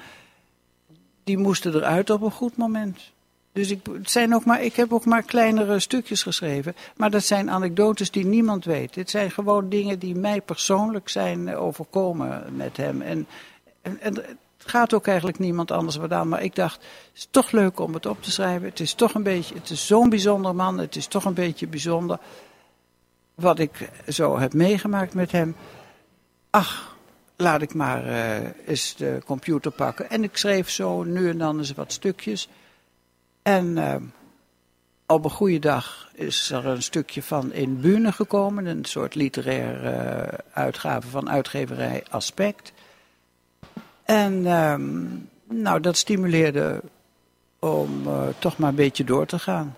[1.23, 3.11] Die moesten eruit op een goed moment.
[3.51, 6.75] Dus ik, het zijn ook maar, ik heb ook maar kleinere stukjes geschreven.
[6.95, 8.93] Maar dat zijn anekdotes die niemand weet.
[8.93, 13.01] Dit zijn gewoon dingen die mij persoonlijk zijn eh, overkomen met hem.
[13.01, 13.27] En,
[13.81, 14.15] en,
[14.69, 16.27] gaat ook eigenlijk niemand anders wat aan.
[16.27, 18.67] Maar ik dacht, het is toch leuk om het op te schrijven.
[18.67, 20.77] Het is toch een beetje, het is zo'n bijzonder man.
[20.77, 22.19] Het is toch een beetje bijzonder
[23.35, 25.55] wat ik zo heb meegemaakt met hem.
[26.49, 26.95] Ach,
[27.35, 30.09] laat ik maar eh, eens de computer pakken.
[30.09, 32.49] En ik schreef zo nu en dan eens wat stukjes.
[33.41, 33.95] En eh,
[35.05, 38.65] op een goede dag is er een stukje van in Bune gekomen.
[38.65, 42.71] Een soort literaire eh, uitgave van uitgeverij Aspect.
[44.07, 45.05] En ehm,
[45.61, 46.81] nou, dat stimuleerde
[47.59, 49.75] om eh, toch maar een beetje door te gaan.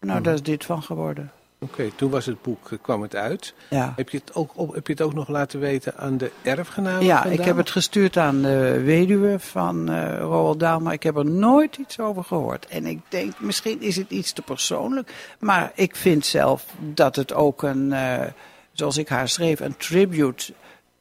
[0.00, 1.32] Nou, daar is dit van geworden.
[1.58, 3.54] Oké, toen was het boek, eh, kwam het uit.
[3.70, 3.92] Ja.
[3.96, 7.04] Heb, je het ook op, heb je het ook nog laten weten aan de erfgenamen?
[7.04, 7.46] Ja, ik Daal?
[7.46, 11.76] heb het gestuurd aan de weduwe van eh Roald Dahl, maar ik heb er nooit
[11.76, 12.66] iets over gehoord.
[12.66, 17.32] En ik denk, misschien is het iets te persoonlijk, maar ik vind zelf dat het
[17.32, 17.94] ook een,
[18.72, 20.52] zoals ik haar schreef, een tribute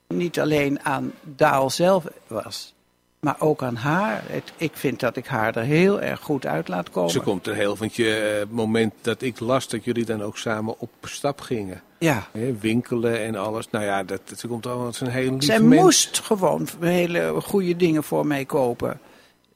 [0.08, 2.74] niet alleen aan Daal zelf was,
[3.20, 4.24] maar ook aan haar.
[4.26, 7.12] Het, ik vind dat ik haar er heel erg goed uit laat komen.
[7.12, 10.38] Ze komt er heel, want je eh, moment dat ik las dat jullie dan ook
[10.38, 11.82] samen op stap gingen.
[12.00, 12.28] Ja.
[12.32, 13.70] Hè, winkelen en alles.
[13.70, 15.82] Nou ja, dat, ze komt allemaal als een heel lief Zij mens.
[15.82, 19.00] moest gewoon hele goede dingen voor mij kopen.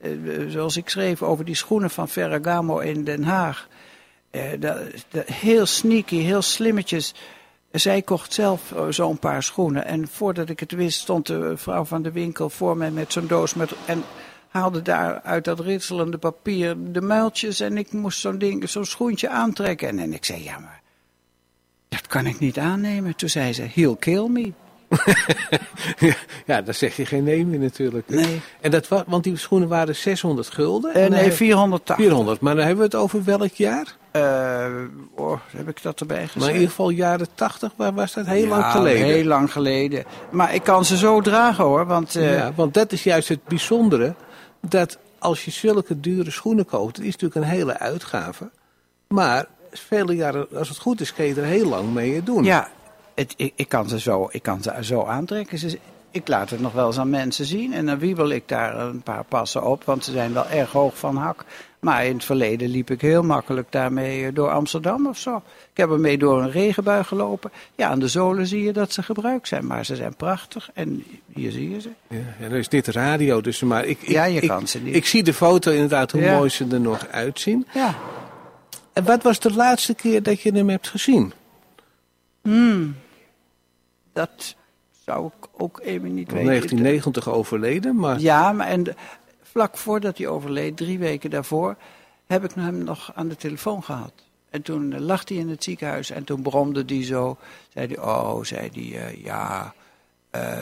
[0.02, 0.12] Eh,
[0.48, 3.68] zoals ik schreef over die schoenen van Ferragamo in Den Haag.
[4.30, 4.78] Eh, dat,
[5.10, 7.14] dat- heel sneaky, heel slimmetjes.
[7.72, 9.86] Zij kocht zelf eh, zo'n paar schoenen.
[9.86, 13.28] En voordat ik het wist, stond de vrouw van de winkel voor mij met zo'n
[13.28, 13.54] doos.
[13.54, 14.04] Met, en
[14.48, 17.60] haalde daar uit dat ritselende papier de muiltjes.
[17.60, 19.88] En ik moest zo'n ding, zo'n schoentje aantrekken.
[19.88, 20.82] En, en ik zei, ja maar,
[21.90, 23.16] dat kan ik niet aannemen.
[23.16, 24.52] Toen zei ze, he'll kill me.
[26.46, 28.10] Ja, daar zeg je geen nee meer natuurlijk.
[28.10, 28.42] Nee.
[28.62, 30.94] En dat want die schoenen waren 600 gulden.
[30.94, 32.06] Eh, En nee, heb- 480.
[32.06, 32.40] 400.
[32.40, 33.96] Maar dan hebben we het over welk jaar?
[34.12, 34.66] Eh,
[35.16, 36.36] oh, heb ik dat erbij gezet?
[36.36, 39.06] Maar in ieder geval jaren 80, waar was dat heel lang geleden?
[39.06, 40.04] heel lang geleden.
[40.30, 42.16] Maar ik kan ze zo dragen hoor, want...
[42.16, 44.14] eh, Ja, want dat is juist het bijzondere.
[44.62, 48.50] Dat als je zulke dure schoenen koopt, het is natuurlijk een hele uitgave.
[49.08, 52.44] Maar vele jaren, als het goed is, kun je er heel lang mee doen.
[52.44, 52.70] Ja,
[53.16, 55.58] het, ik, ik, kan ze zo, ik kan ze zo aantrekken.
[55.58, 55.80] Ze,
[56.12, 59.02] ik laat het nog wel eens aan mensen zien en dan wiebel ik daar een
[59.02, 61.46] paar passen op, want ze zijn wel erg hoog van hak.
[61.82, 65.36] Maar in het verleden liep ik heel makkelijk daarmee eh, door Amsterdam of zo.
[65.72, 67.52] Ik heb ermee door een regenbui gelopen.
[67.76, 71.04] Ja, aan de zolen zie je dat ze gebruikt zijn, maar ze zijn prachtig en
[71.34, 71.90] hier zie je ze.
[72.08, 74.80] Ja, ja, dan is dit radio, dus maar ik, ik, Ja, je ik, kan ze
[74.80, 74.96] niet.
[74.96, 76.36] Ik zie de foto inderdaad, hoe Ja.
[76.38, 77.68] mooi ze er nog uitzien.
[77.74, 77.96] Ja,
[78.94, 81.34] En wat was de laatste keer dat je hem hebt gezien?
[84.14, 84.56] dat
[85.06, 86.46] zou ik ook even niet In weten.
[86.48, 88.96] 1990 overleden, maar Ja, maar en
[89.52, 91.76] vlak voordat hij overleed, drie weken daarvoor,
[92.28, 94.14] heb ik hem nog aan de telefoon gehad.
[94.50, 97.38] En toen eh, lag hij in het ziekenhuis en toen bromde hij zo.
[97.74, 99.74] Zei hij, oh, zei hij, eh, ja,
[100.30, 100.60] eh,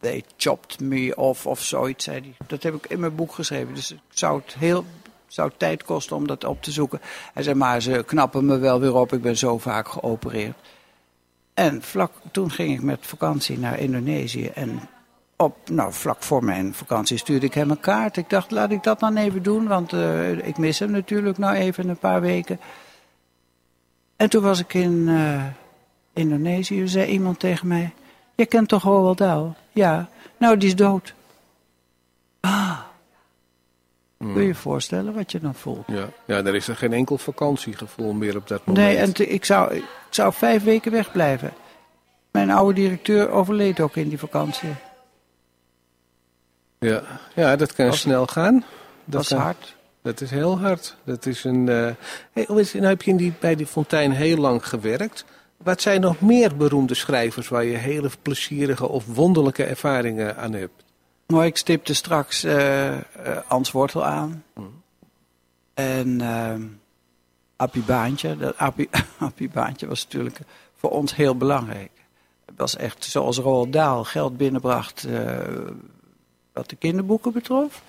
[0.00, 2.46] they chopped me off of zoiets, zei hij.
[2.46, 4.84] Dat heb ik in mijn boek geschreven, dus het zou het heel
[5.26, 7.00] zou tijd kosten om dat op te zoeken.
[7.34, 10.56] Hij zei, maar ze knappen me wel weer op, ik ben zo vaak geopereerd.
[11.54, 14.46] En vlak, toen ging ik met vakantie naar Indonesië.
[14.46, 14.80] En
[15.40, 18.16] op, nou, vlak voor mijn vakantie stuurde ik hem een kaart.
[18.16, 21.54] Ik dacht, laat ik dat dan even doen, want eh, ik mis hem natuurlijk nou
[21.54, 22.60] even een paar weken.
[24.16, 25.44] En toen was ik in eh,
[26.12, 27.92] Indonesië, zei iemand tegen mij...
[28.34, 29.54] Je kent toch Roald Dahl?
[29.72, 30.08] Ja.
[30.36, 31.14] Nou, die is dood.
[32.40, 32.78] Ah.
[34.18, 35.84] Kun je je voorstellen wat je dan voelt?
[35.86, 38.86] ja, ja, er is er geen enkel vakantiegevoel meer op dat moment.
[38.86, 41.52] Nee, en ik, zou, ik zou vijf weken wegblijven.
[42.30, 44.68] Mijn oude directeur overleed ook in die vakantie.
[46.78, 47.02] Ja,
[47.34, 48.64] ja, dat kan Was- snel gaan.
[49.04, 49.76] Dat kan- hard.
[50.02, 50.96] Dat is heel hard.
[51.04, 51.68] Dat is een.
[51.68, 51.90] eh
[52.32, 55.24] hey, hoe is- nou heb je in die, bij die fontein heel lang gewerkt.
[55.56, 60.84] Wat zijn nog meer beroemde schrijvers waar je hele plezierige of wonderlijke ervaringen aan hebt?
[61.26, 62.96] Maar ik stipte straks eh,
[63.48, 64.44] Ans Wortel aan.
[65.74, 66.62] En ehm
[67.56, 68.36] Appie Baantje.
[68.36, 68.88] Dat Appie,
[69.18, 70.38] Appie Baantje was natuurlijk
[70.76, 71.90] voor ons heel belangrijk.
[72.46, 75.06] Het was echt zoals Roald Dahl geld binnenbracht
[76.58, 77.82] wat de kinderboeken betrof.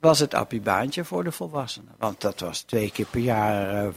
[0.00, 1.92] Was het Appie Baantje voor de volwassenen.
[1.98, 3.88] Want dat was twee keer per jaar eh,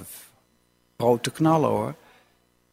[0.98, 1.94] grote knallen hoor.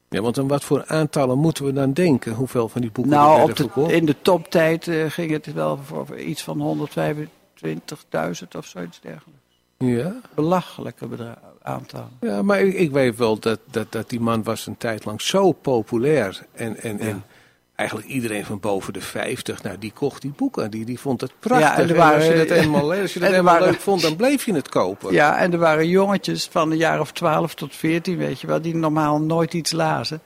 [0.08, 2.34] Ja, want aan wat voor aantallen moeten we dan denken?
[2.34, 5.78] Hoeveel van die boeken Nou, werden op de, in de toptijd eh, ging het wel
[5.84, 9.44] voor, iets van 125.000 of zoiets dergelijks.
[9.78, 12.08] Ja, Belachelijke bedra- aantal.
[12.20, 15.20] ja maar ik, ik weet wel dat, dat, dat die man was een tijd lang
[15.20, 16.46] zo populair.
[16.52, 17.24] En, en, en
[17.76, 20.70] eigenlijk iedereen van boven de 50, nou, die kocht die boeken.
[20.70, 21.68] Die, die vond het prachtig.
[21.88, 24.44] Ja, en als je dat helemaal, als je dat helemaal waren- leuk vond, dan bleef
[24.46, 25.12] je het kopen.
[25.12, 28.60] Ja, en er waren jongetjes van een jaar of 12 tot 14, weet je wel,
[28.62, 30.20] die normaal nooit iets lazen.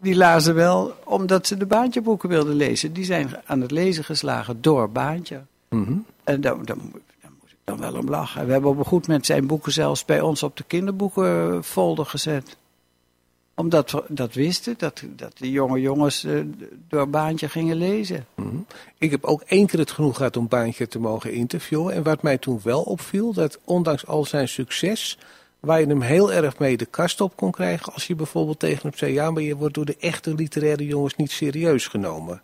[0.00, 2.92] Die lazen wel omdat ze de baantjeboeken wilden lezen.
[2.92, 5.40] Die zijn aan het lezen geslagen door baantje.
[5.68, 5.92] Mhm.
[6.24, 8.46] En daar, daar, moet- daar moet ik dan wel om lachen.
[8.46, 12.56] We hebben op een goed moment zijn boeken zelfs bij ons op de kinderboekenfolder gezet.
[13.58, 16.40] Omdat we dat wisten, dat, dat de jonge jongens eh,
[16.88, 18.26] door baantje gingen lezen.
[18.34, 18.56] Mhm.
[18.98, 21.94] Ik heb ook één keer het genoeg gehad om Baantje te mogen interviewen.
[21.94, 25.18] En wat mij toen wel opviel, dat ondanks al zijn succes,
[25.60, 28.82] waar je hem heel erg mee de kast op kon krijgen, als je bijvoorbeeld tegen
[28.82, 32.42] hem zei, ja, maar je wordt door de echte literaire jongens niet serieus genomen.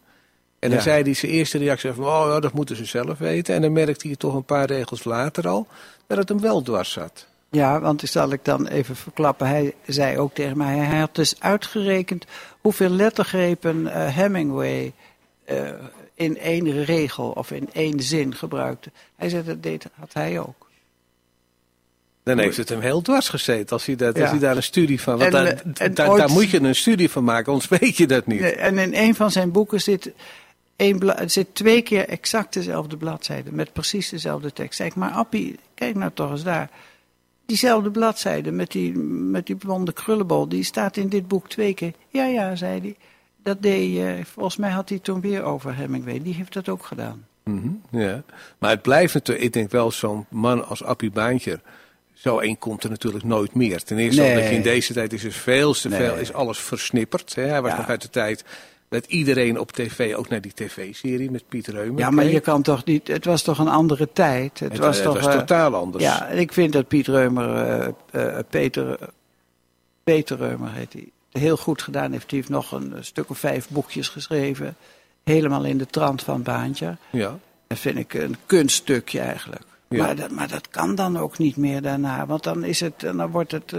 [0.59, 0.85] En dan Ja.
[0.85, 3.55] zei hij zijn eerste reactie van, oh ja, dat moeten ze zelf weten.
[3.55, 5.67] En dan merkte hij toch een paar regels later al,
[6.07, 7.27] dat het hem wel dwars zat.
[7.53, 9.47] Ja, want die zal ik dan even verklappen.
[9.47, 12.25] Hij zei ook tegen mij, hij had dus uitgerekend
[12.61, 14.93] hoeveel lettergrepen uh, Hemingway
[15.51, 15.71] uh,
[16.15, 18.91] in één regel of in één zin gebruikte.
[19.17, 20.69] Hij zei, dat deed, had hij ook.
[22.23, 25.01] Dan heeft het hem heel dwars gezeten als hij, dat, als hij daar een studie
[25.01, 25.19] van...
[25.19, 27.97] Want en, daar, en daar, ooit, daar, moet je een studie van maken, anders weet
[27.97, 28.41] je dat niet.
[28.41, 30.13] En in een van zijn boeken zit,
[30.77, 33.53] één zit twee keer exact dezelfde bladzijde...
[33.53, 34.77] met precies dezelfde tekst.
[34.77, 36.71] Zeg ik, maar Appie, kijk nou toch eens daar
[37.47, 41.93] diezelfde bladzijde met die, met die blonde krullenbol, die staat in dit boek twee keer.
[42.09, 42.97] Ja, ja, zei hij.
[43.43, 46.23] Dat deed, uh, volgens mij had hij toen weer over Hemingway.
[46.23, 47.27] Die heeft dat ook gedaan.
[47.45, 48.23] Mm -hmm, ja,
[48.59, 51.61] maar het blijft natuurlijk, ik denk wel zo'n man als Appie Baantje.
[52.13, 53.83] Zo één komt er natuurlijk nooit meer.
[53.83, 54.31] Ten eerste nee.
[54.31, 57.35] omdat je in deze tijd is er veel te veel, is alles versnipperd.
[57.35, 57.43] Hè?
[57.43, 57.77] Hij was ja.
[57.77, 58.45] nog uit de tijd
[58.93, 61.99] dat iedereen op tv, ook naar die tv-serie met Pieter Reumer.
[61.99, 64.59] Ja, maar je kan toch niet, het was toch een andere tijd.
[64.59, 66.05] Het, het was, het toch, was totaal anders.
[66.05, 68.99] Ja, en ik vind dat Piet Reumer, uh, uh, Peter,
[70.05, 72.31] Peter Reumer heet hij, heel goed gedaan heeft.
[72.31, 74.77] Hij heeft nog een stuk of vijf boekjes geschreven.
[75.25, 76.97] Helemaal in de trant van Baantje.
[77.11, 77.39] Ja.
[77.67, 79.65] Dat vind ik een kunststukje eigenlijk.
[79.89, 80.05] Ja.
[80.05, 82.27] Maar, dat, maar dat kan dan ook niet meer daarna.
[82.27, 83.75] Want dan, is het, dan wordt het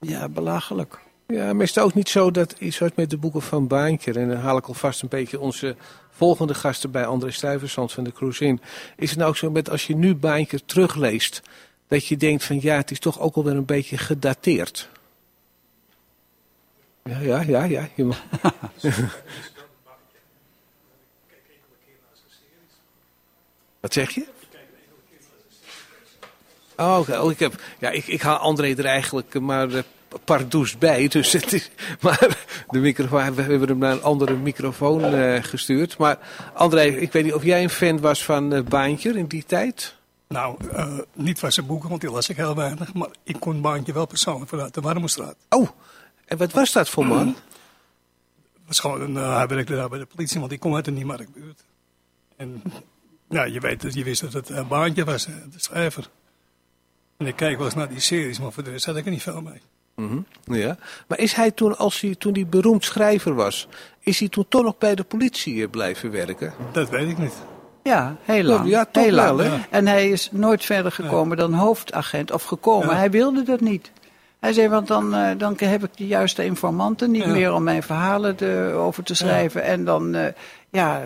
[0.00, 0.98] ja, belachelijk.
[1.26, 4.28] Ja, maar is het ook niet zo dat, zoals met de boeken van Baantje, en
[4.28, 5.76] dan haal ik alvast een beetje onze
[6.10, 8.60] volgende gasten bij André Stuyvesant van de Cruise in.
[8.96, 11.42] Is het nou ook zo met als je nu Baantje terugleest,
[11.88, 14.88] dat je denkt van ja, het is toch ook alweer een beetje gedateerd?
[17.04, 17.88] Ja, ja, ja, ja.
[17.94, 18.22] Je mag...
[23.80, 24.26] Wat zeg je?
[26.76, 27.18] Oh, oké.
[27.18, 29.82] Oh, ik, heb, ja, ik, ik haal André er eigenlijk maar uh,
[30.24, 31.08] pardoes bij.
[31.08, 31.70] Dus het is,
[32.00, 32.36] maar
[32.68, 35.98] de microfoon, we hebben hem naar een andere microfoon uh, gestuurd.
[35.98, 36.18] Maar
[36.54, 39.96] André, ik weet niet of jij een fan was van uh, Baantje in die tijd?
[40.28, 42.94] Nou, uh, niet van zijn boeken, want die las ik heel weinig.
[42.94, 45.36] Maar ik kon Baantje wel persoonlijk vanuit de Warmoestraat.
[45.48, 45.68] Oh,
[46.24, 47.36] en wat was dat voor man?
[48.66, 51.64] Was gewoon een, hij werkte daar bij de politie, want ik kom uit de Niemarkbuurt.
[52.36, 52.62] En
[53.28, 56.08] ja, je, weet, je wist dat het Baantje was, de schrijver.
[57.16, 59.10] En ik kijk wel eens naar die series, maar voor de rest had ik er
[59.10, 59.60] niet veel mee.
[59.96, 60.56] Mm -hmm.
[60.56, 60.76] Ja,
[61.06, 63.68] maar is hij toen, als hij, toen hij beroemd schrijver was,
[64.00, 66.52] is hij toen toch nog bij de politie blijven werken?
[66.72, 67.34] Dat weet ik niet.
[67.82, 68.68] Ja, heel lang.
[68.68, 69.48] Ja, toch heel wel, lang.
[69.48, 69.60] hè?
[69.70, 71.42] En hij is nooit verder gekomen ja.
[71.42, 72.88] dan hoofdagent, of gekomen.
[72.88, 72.96] Ja.
[72.96, 73.92] Hij wilde dat niet.
[74.40, 77.82] Hij zei, want dan, uh, dan heb ik de juiste informanten niet meer om mijn
[77.82, 79.62] verhalen te, over te schrijven.
[79.62, 80.26] En dan, uh,
[80.70, 81.00] ja,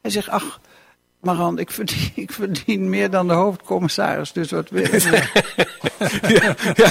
[0.00, 0.60] hij zegt, ach,
[1.22, 5.00] Maran, ik verdien, ik verdien meer dan de hoofdcommissaris, dus wat wil je?
[6.28, 6.90] ja, ja,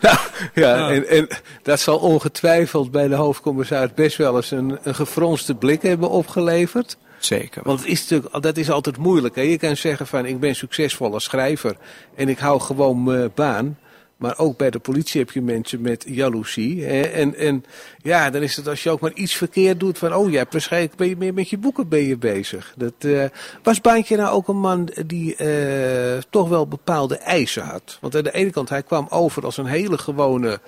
[0.00, 0.18] nou,
[0.54, 0.90] ja, ja.
[0.90, 1.28] En, en,
[1.62, 6.96] dat zal ongetwijfeld bij de hoofdcommissaris best wel eens een, een gefronste blik hebben opgeleverd.
[7.18, 7.62] Zeker.
[7.64, 9.34] Want het is natuurlijk, dat is altijd moeilijk.
[9.34, 9.42] Hè?
[9.42, 11.76] Je kan zeggen van ik ben succesvol als schrijver
[12.14, 13.78] en ik hou gewoon mijn baan.
[14.22, 16.86] Maar ook bij de politie heb je mensen met jaloezie.
[16.86, 17.64] En, en
[18.02, 20.14] ja, dan is het als je ook maar iets verkeerd doet van...
[20.14, 22.74] oh ja, waarschijnlijk ben je meer met je boeken ben je bezig.
[22.76, 23.24] Dat, uh,
[23.62, 27.98] was Baantje nou ook een man die uh, toch wel bepaalde eisen had?
[28.00, 30.60] Want aan de ene kant, hij kwam over als een hele gewone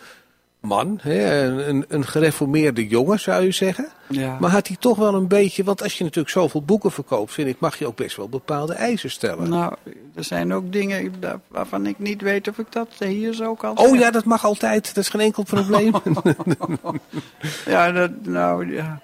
[0.64, 0.98] man.
[1.03, 1.42] Hè?
[1.68, 3.88] Een, een gereformeerde jongen, zou je zeggen.
[4.09, 4.37] Ja.
[4.40, 5.64] Maar had hij toch wel een beetje...
[5.64, 7.61] Want als je natuurlijk zoveel boeken verkoopt, vind ik...
[7.61, 9.48] mag je ook best wel bepaalde eisen stellen.
[9.48, 9.74] Nou,
[10.14, 11.12] er zijn ook dingen
[11.48, 14.87] waarvan ik niet weet of ik dat hier zo kan Oh ja, dat mag altijd.
[14.87, 15.92] Dat is geen enkel probleem.
[17.66, 19.00] ja, dat, nou ja...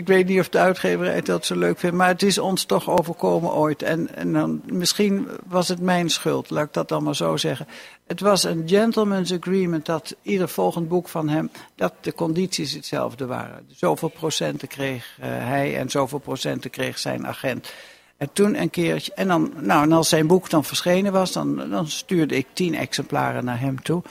[0.00, 2.90] Ik weet niet of de uitgeverij dat zo leuk vindt, maar het is ons toch
[2.90, 3.82] overkomen ooit.
[3.82, 7.66] En, en dan, misschien was het mijn schuld, laat ik dat dan maar zo zeggen.
[8.06, 13.26] Het was een gentleman's agreement dat ieder volgend boek van hem, dat de condities hetzelfde
[13.26, 13.66] waren.
[13.68, 17.72] Zoveel procenten kreeg uh, hij en zoveel procenten kreeg zijn agent.
[18.16, 21.70] En toen een keertje, en, dan, nou, en als zijn boek dan verschenen was, dan,
[21.70, 24.02] dan stuurde ik tien exemplaren naar hem toe.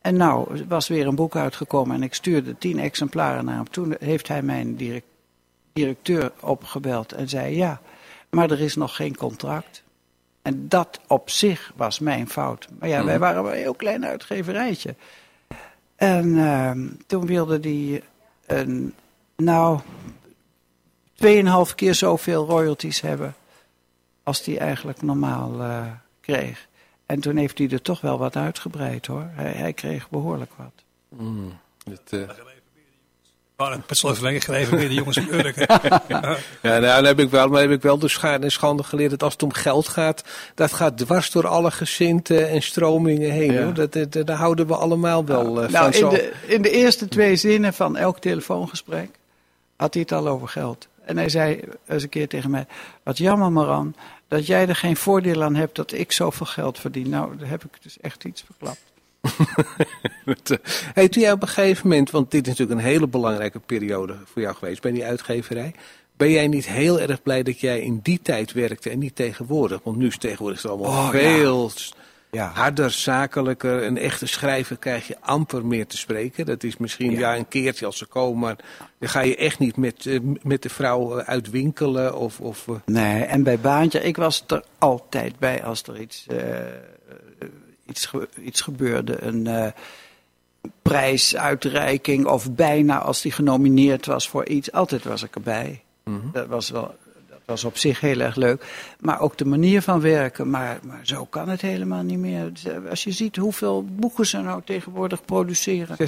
[0.00, 3.70] En nou, was weer een boek uitgekomen en ik stuurde tien exemplaren naar hem.
[3.70, 5.06] Toen heeft hij mijn direct,
[5.78, 7.80] directeur opgebeld en zei ja,
[8.30, 9.82] maar er is nog geen contract.
[10.42, 12.68] En dat op zich was mijn fout.
[12.78, 14.94] Maar ja, wij waren een heel klein uitgeverijtje.
[15.96, 16.70] En uh,
[17.06, 18.02] toen wilde hij
[18.46, 18.94] een,
[19.36, 19.80] nou,
[21.14, 23.34] tweeënhalf keer zoveel royalties hebben
[24.22, 25.86] als hij eigenlijk normaal uh,
[26.20, 26.68] kreeg.
[27.06, 29.28] En toen heeft hij er toch wel wat uitgebreid hoor.
[29.32, 30.84] Hij, hij kreeg behoorlijk wat.
[31.08, 32.28] Mm, het, uh...
[33.58, 35.56] Maar het slotverlenging gegeven weer de jongens in Urk.
[36.08, 39.10] ja, nou, dan heb ik wel, maar heb ik wel de schade en schande geleerd
[39.10, 43.52] dat als het om geld gaat, dat gaat dwars door alle gezinten en stromingen heen.
[43.52, 43.62] Ja.
[43.62, 43.74] Hoor.
[43.74, 46.10] Dat, dat, daar houden we allemaal wel nou, uh, nou, van.
[46.10, 49.10] In de, in de eerste twee zinnen van elk telefoongesprek
[49.76, 50.88] had hij het al over geld.
[51.04, 52.66] En hij zei eens een keer tegen mij:
[53.02, 53.94] Wat jammer, Maran,
[54.28, 57.08] dat jij er geen voordeel aan hebt dat ik zoveel geld verdien.
[57.08, 58.87] Nou, daar heb ik dus echt iets verklapt.
[60.94, 64.14] hey, toen jij op een gegeven moment, want dit is natuurlijk een hele belangrijke periode
[64.24, 65.74] voor jou geweest bij die uitgeverij.
[66.16, 69.80] Ben jij niet heel erg blij dat jij in die tijd werkte en niet tegenwoordig?
[69.82, 71.70] Want nu is tegenwoordig het allemaal Oh, veel
[72.30, 72.50] Ja.
[72.54, 73.82] harder, zakelijker.
[73.82, 76.46] Een echte schrijver krijg je amper meer te spreken.
[76.46, 77.18] Dat is misschien ja.
[77.18, 77.36] Ja.
[77.36, 78.56] een keertje als ze komen, maar
[78.98, 82.16] dan ga je echt niet met, eh, met de vrouw eh, uitwinkelen.
[82.16, 86.26] Of, of, eh, Nee, en bij Baantje, ik was er altijd bij als er iets,
[86.28, 86.36] eh,
[87.88, 89.22] iets, ge- iets gebeurde.
[89.22, 89.70] Een eh,
[90.82, 94.72] prijsuitreiking of bijna als die genomineerd was voor iets.
[94.72, 95.82] Altijd was ik erbij.
[96.32, 96.94] Dat was wel...
[97.28, 98.64] Dat was op zich heel erg leuk.
[99.00, 100.50] Maar ook de manier van werken.
[100.50, 102.52] Maar, maar zo kan het helemaal niet meer.
[102.90, 105.96] Als je ziet hoeveel boeken ze nou tegenwoordig produceren.
[105.98, 106.04] 60.000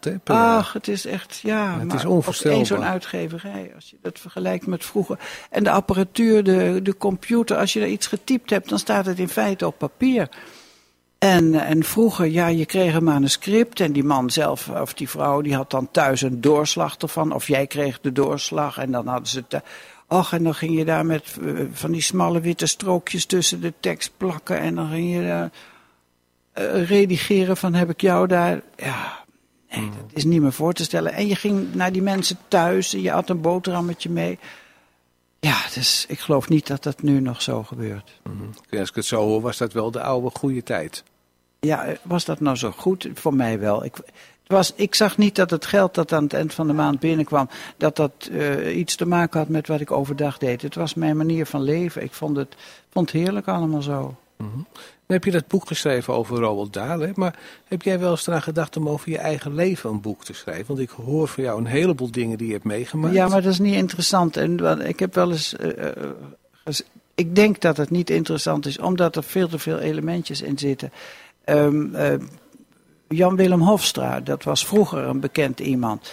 [0.00, 0.58] hè, per jaar.
[0.58, 1.78] Ach, het is echt, ja.
[1.78, 2.56] het maar is onvoorstelbaar.
[2.58, 5.18] één zo'n uitgeverij, als je dat vergelijkt met vroeger.
[5.50, 9.18] En de apparatuur, de, de computer, als je er iets getypt hebt, dan staat het
[9.18, 10.28] in feite op papier.
[11.24, 15.40] En, en vroeger, ja, je kreeg een manuscript en die man zelf, of die vrouw,
[15.40, 17.32] die had dan thuis een doorslag ervan.
[17.32, 19.62] Of jij kreeg de doorslag en dan hadden ze het...
[20.08, 23.72] Och, en dan ging je daar met eh, van die smalle witte strookjes tussen de
[23.80, 24.58] tekst plakken.
[24.58, 25.50] En dan ging je daar
[26.52, 28.62] eh, redigeren van heb ik jou daar...
[28.76, 29.24] Ja,
[29.70, 31.12] nee, dat is niet meer voor te stellen.
[31.12, 34.38] En je ging naar die mensen thuis en je had een boterhammetje mee.
[35.40, 38.20] Ja, dus ik geloof niet dat dat nu nog zo gebeurt.
[38.22, 38.78] Mhm.
[38.80, 41.04] Als ik het zo hoor, was dat wel de oude goede tijd.
[41.64, 43.08] Ja, was dat nou zo goed?
[43.14, 43.84] Voor mij wel.
[43.84, 46.72] Ik, het was, ik zag niet dat het geld dat aan het eind van de
[46.72, 50.62] maand binnenkwam, dat dat eh, iets te maken had met wat ik overdag deed.
[50.62, 52.02] Het was mijn manier van leven.
[52.02, 52.54] Ik vond het,
[52.90, 54.16] vond het heerlijk allemaal zo.
[55.06, 57.00] Dan heb je dat boek geschreven over Roald Dahl.
[57.00, 57.10] Hè?
[57.14, 57.38] Maar
[57.68, 60.66] heb jij wel eens eraan gedacht om over je eigen leven een boek te schrijven?
[60.66, 63.14] Want ik hoor van jou een heleboel dingen die je hebt meegemaakt.
[63.14, 64.36] Ja, maar dat is niet interessant.
[64.36, 65.56] En ik heb wel eens.
[65.56, 66.74] eh, eh,
[67.14, 70.92] ik denk dat het niet interessant is, omdat er veel te veel elementjes in zitten.
[71.44, 72.18] Ehm, eh,
[73.08, 76.10] Jan-Willem Hofstra, dat was vroeger een bekend iemand.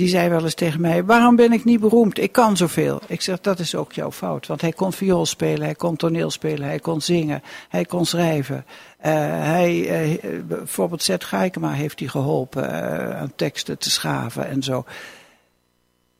[0.00, 2.18] Die zei wel eens tegen mij: Waarom ben ik niet beroemd?
[2.18, 3.00] Ik kan zoveel.
[3.06, 4.46] Ik zeg: Dat is ook jouw fout.
[4.46, 8.64] Want hij kon viool spelen, hij kon toneel spelen, hij kon zingen, hij kon schrijven.
[8.98, 14.62] Eh, hij, eh, bijvoorbeeld Zet Gaikema heeft hij geholpen eh, aan teksten te schaven en
[14.62, 14.84] zo.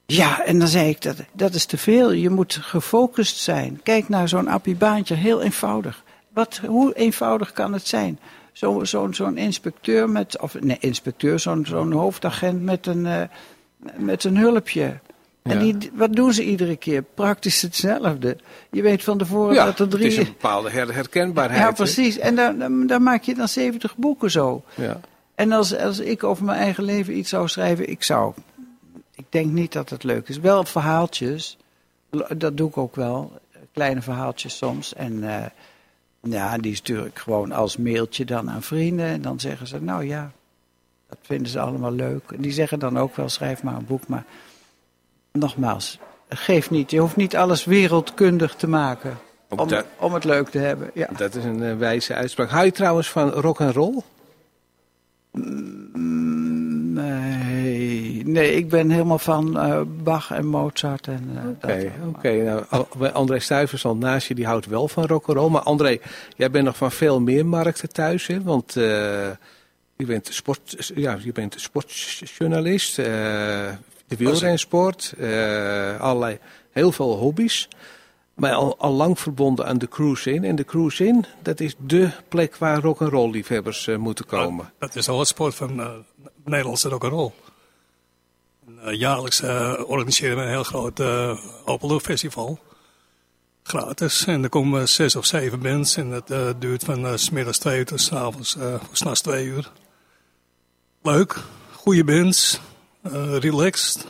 [0.06, 2.12] Ja, en dan zei ik, dat, dat is te veel.
[2.12, 3.80] Je moet gefocust zijn.
[3.82, 6.02] Kijk naar zo'n Appie Baantje, heel eenvoudig.
[6.32, 8.18] Wat, hoe eenvoudig kan het zijn?
[8.52, 13.22] Zo'n zo, inspecteur met, of nee, inspecteur, zo'n zo'n hoofdagent met een, eh,
[13.96, 14.98] met een hulpje.
[15.42, 17.02] En die, wat doen ze iedere keer?
[17.02, 18.36] Praktisch hetzelfde.
[18.70, 20.06] Je weet van tevoren Ja, dat er het drie...
[20.06, 21.60] is een bepaalde her- herkenbaarheid.
[21.62, 22.18] ja, precies.
[22.18, 24.64] En daar, daar, daar maak je dan 70 boeken zo.
[24.74, 25.00] Ja.
[25.34, 28.32] En als, als ik over mijn eigen leven iets zou schrijven, ik zou.
[29.14, 30.38] Ik denk niet dat het leuk is.
[30.38, 31.56] Wel verhaaltjes,
[32.36, 33.32] dat doe ik ook wel.
[33.72, 34.94] Kleine verhaaltjes soms.
[34.94, 35.46] En eh,
[36.22, 39.06] ja, die stuur ik gewoon als mailtje dan aan vrienden.
[39.06, 40.30] En dan zeggen ze, nou ja,
[41.08, 42.30] dat vinden ze allemaal leuk.
[42.30, 44.06] En die zeggen dan ook wel, schrijf maar een boek.
[44.08, 44.24] Maar
[45.32, 45.98] nogmaals,
[46.28, 46.90] geef niet.
[46.90, 49.18] Je hoeft niet alles wereldkundig te maken.
[49.48, 50.90] Om, dat- om het leuk te hebben.
[50.94, 51.08] Ja.
[51.16, 52.50] Dat is een eh, wijze uitspraak.
[52.50, 54.02] Hou je trouwens van rock en roll?
[56.92, 57.49] Nee,
[58.24, 61.06] nee, ik ben helemaal van eh, Bach en Mozart.
[61.06, 62.08] en eh, dat Oké, allemaal.
[62.08, 62.62] oké.
[62.98, 65.50] Nou, André Stuyvers al naast je, die houdt wel van rock en roll.
[65.50, 65.98] Maar André,
[66.36, 68.42] jij bent nog van veel meer markten thuis, hè?
[68.42, 68.82] Want eh,
[69.96, 73.04] je bent sport, ja, je bent sportjournalist, eh,
[74.06, 76.38] de wielrensport, eh, allerlei,
[76.70, 77.68] heel veel hobby's.
[78.34, 80.44] Maar al, al lang verbonden aan de Cruise In.
[80.44, 84.72] En de Cruise In, dat is dé plek waar rock en roll liefhebbers moeten komen.
[84.78, 85.90] Dat is de hotspot van eh
[86.44, 87.30] Nederlandse rock'n'roll.
[88.84, 92.58] Eh, jaarlijks eh, organiseren we een heel groot uh, openluchtfestival.
[93.62, 94.24] Gratis.
[94.24, 95.96] En er komen zes of zeven bands.
[95.96, 98.96] En dat eh, duurt van eh, 's middags twee uur tot 's avonds, eh, of
[98.96, 99.70] 's nachts twee uur.
[101.02, 101.36] Leuk.
[101.72, 102.60] Goede bands.
[103.02, 104.06] eh, relaxed.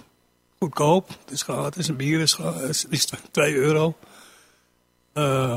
[0.58, 1.08] Goedkoop.
[1.08, 1.88] Het is gratis.
[1.88, 3.96] Een bier is, gra- is, is 2 euro.
[5.12, 5.56] Eh,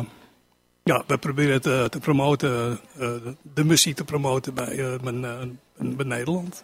[0.83, 3.09] ja, we proberen eh, te promoten, eh,
[3.53, 6.63] de muziek te promoten bij, eh, mijn, eh, bij Nederland.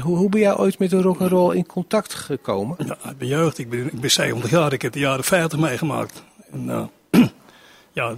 [0.00, 2.76] Hoe, hoe ben jij ooit met de rock en roll in contact gekomen?
[2.86, 6.22] Ja, mijn jeugd, ik ben, ik ben 70 jaar, ik heb de jaren 50 meegemaakt.
[6.52, 7.24] En, eh,
[7.92, 8.14] ja,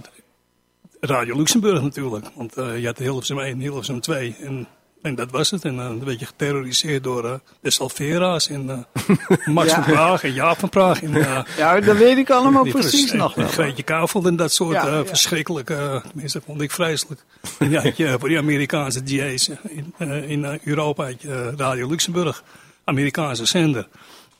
[0.99, 4.67] Radio Luxemburg natuurlijk, want eh, je had Hilversum 1, Hilversum 2 en,
[5.05, 5.63] en dat was het.
[5.65, 9.83] En dan werd je geterroriseerd door eh, de Salvera's en eh, Max Ja.
[9.83, 11.01] van Praag en Jaap van Praag.
[11.03, 13.45] En, eh, Ja, dat weet ik allemaal precies nog wel.
[13.45, 17.21] en Greetje Kavel en dat soort Ja, eh, verschrikkelijke, tenminste vond ik vreselijk.
[17.59, 21.87] Ja, je voor die Amerikaanse DJ's in, eh, in eh, Europa had je eh, Radio
[21.87, 22.43] Luxemburg,
[22.83, 23.87] Amerikaanse zender.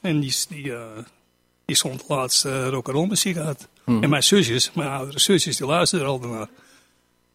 [0.02, 0.80] En die, die, eh,
[1.66, 3.68] Die stond laatst uh, rock'n'roll muziek uit.
[3.86, 6.48] En mijn zusjes, mijn oudere zusjes, die luisterden er al naar.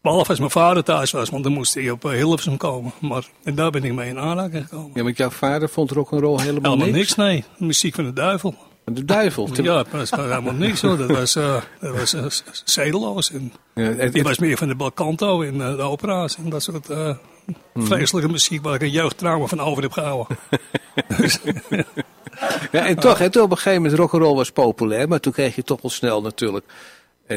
[0.03, 2.93] Behalve als mijn vader thuis was, want dan moest hij op uh, Hilversum komen.
[3.01, 4.91] Maar, en daar ben ik mee in aanraking gekomen.
[4.95, 6.97] Ja, want jouw vader vond rock'n'roll helemaal, helemaal niks?
[6.97, 7.15] niks?
[7.15, 7.45] nee.
[7.59, 8.55] Muziek van de duivel.
[8.85, 9.49] De duivel?
[9.53, 10.97] Ja, dat was helemaal niks hoor.
[10.97, 12.25] Dat was, uh, dat was uh,
[12.65, 13.31] zedeloos.
[13.33, 16.87] En Ja, het- was meer van de Balkanto en uh, de opera's en dat soort
[17.73, 17.87] Hmm.
[17.87, 20.39] vreselijke muziek waar ik een jeugdtrauma van over heb gehouden.
[21.19, 21.39] Dus,
[22.73, 25.55] Ja, en toch, hè, toen op een gegeven moment rock'n'roll was populair, maar toen kreeg
[25.55, 26.75] je toch wel snel natuurlijk eh,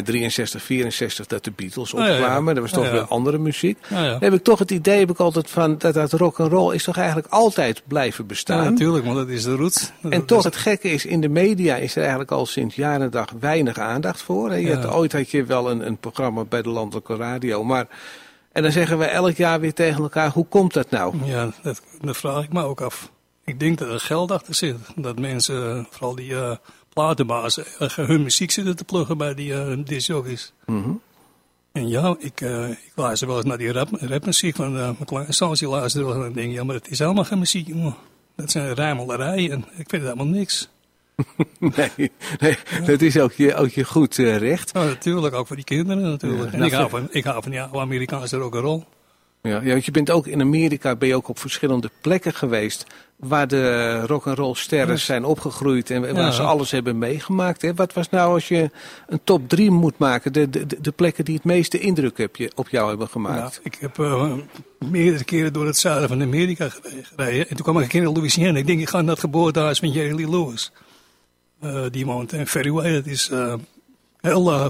[0.01, 2.13] 63, 64 dat de Beatles ja, ja.
[2.13, 2.53] opkwamen.
[2.53, 2.95] Dat was toch Ja, ja.
[2.95, 3.77] weer andere muziek.
[3.89, 4.11] Ja, ja.
[4.11, 6.97] Dan heb ik toch het idee, heb ik altijd van, dat dat rock'n'roll is toch
[6.97, 8.63] eigenlijk altijd blijven ja, bestaan.
[8.63, 9.91] natuurlijk, want dat is de roots.
[10.09, 13.09] en toch, het gekke is, in de media is er eigenlijk al sinds jaar en
[13.09, 14.53] dag weinig aandacht voor.
[14.53, 14.75] Je Ja.
[14.75, 17.87] had, ooit had je wel een, een programma bij de Landelijke Radio, maar...
[18.51, 21.15] En dan zeggen we elk jaar weer tegen elkaar, hoe komt dat nou?
[21.23, 23.11] Ja, dat, dat vraag ik me ook af.
[23.45, 24.75] Ik denk dat er geld achter zit.
[24.95, 26.55] Dat mensen, eh, vooral die eh
[26.93, 30.53] platenbazen, eh, hun muziek zitten te pluggen bij die uh, discjockeys.
[30.65, 30.91] Mhm.
[31.73, 35.05] En ja, ik, eh, ik luister wel eens naar die rap, rapmuziek van uh, mijn
[35.05, 35.59] kleine zoons.
[35.59, 37.95] Die luisteren wel eens en denk ja, maar het is helemaal geen muziek, jongen.
[38.35, 40.69] Dat zijn rijmelarijen en ik vind het helemaal niks.
[41.59, 44.73] Nee, nee dat is ook je, ook je goed eh, recht.
[44.73, 46.45] Nou, natuurlijk, ook voor die kinderen natuurlijk.
[46.45, 48.83] Ja, en nou, ik hou, van, ik hou van die oude Amerikaanse rock'n'roll.
[49.45, 52.85] Ja, ja, want je bent ook in Amerika ben je ook op verschillende plekken geweest
[53.15, 56.31] waar de rock'n'roll sterren zijn opgegroeid en waar Ja.
[56.31, 57.61] ze alles hebben meegemaakt.
[57.61, 57.73] Hè?
[57.73, 58.69] Wat was nou als je
[59.07, 62.51] een top 3 moet maken, de, de, de plekken die het meeste indruk heb je,
[62.55, 63.59] op jou hebben Nou, gemaakt?
[63.63, 64.33] ik heb eh,
[64.89, 67.49] meerdere keren door het zuiden van Amerika gere- gereden.
[67.49, 68.57] En toen kwam ik een keer in Louisiana.
[68.57, 70.71] Ik denk, ik ga naar het geboortehuis van Jerry Lee Lewis.
[71.59, 72.91] Eh, die woont in Ferryway.
[72.93, 73.53] Dat is eh,
[74.21, 74.65] heel uh,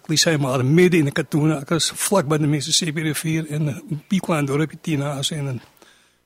[0.00, 1.90] cliché, maar midden in de katoenakkers.
[1.94, 3.50] Vlak bij de Mississippi rivier.
[3.50, 5.60] En eh, een piepklein dorpje, tien huizen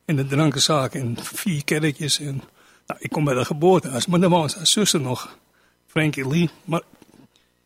[0.05, 2.21] en een drankenzaak en vier kerkjes.
[2.21, 2.43] En,
[2.87, 4.07] nou, ik kom bij dat geboortehuis.
[4.07, 5.39] Maar dan woont zijn zuster nog,
[5.87, 6.51] Frankie Lee.
[6.65, 6.83] Maar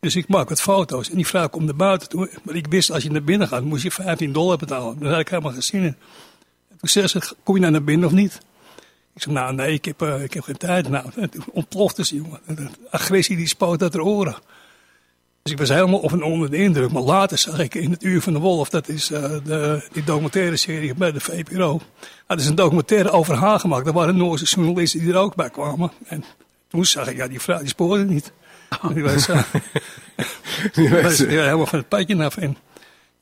[0.00, 2.30] dus ik maak wat foto's en die vrouw komt naar buiten toe.
[2.42, 4.98] Maar ik wist, als je naar binnen gaat, moest je 15 dollar betalen.
[4.98, 5.82] Daar had ik helemaal in.
[5.82, 5.96] En
[6.78, 8.40] toen zei ze, kom je nou naar binnen of niet?
[9.14, 10.88] Ik zei, nou nee, ik heb, eh, ik heb geen tijd.
[10.88, 12.40] Nou, en toen ontplofte ze, jongen.
[12.46, 14.36] De agressie die spoot uit haar oren.
[15.42, 16.92] Dus ik was helemaal op en onder de indruk.
[16.92, 20.04] Maar later zag ik in het Uur van de Wolf, dat is eh, de, die
[20.04, 21.80] documentaire serie bij de VPRO.
[22.26, 23.86] Hadden ze een documentaire over haar gemaakt.
[23.86, 25.92] Er waren Noorse journalisten die er ook bij kwamen.
[26.06, 26.24] En
[26.68, 28.32] toen zag ik, ja, die vrouw die spoorde niet.
[28.94, 29.42] Die was, eh,
[30.72, 32.36] die was ja, helemaal van het padje af.
[32.36, 32.56] En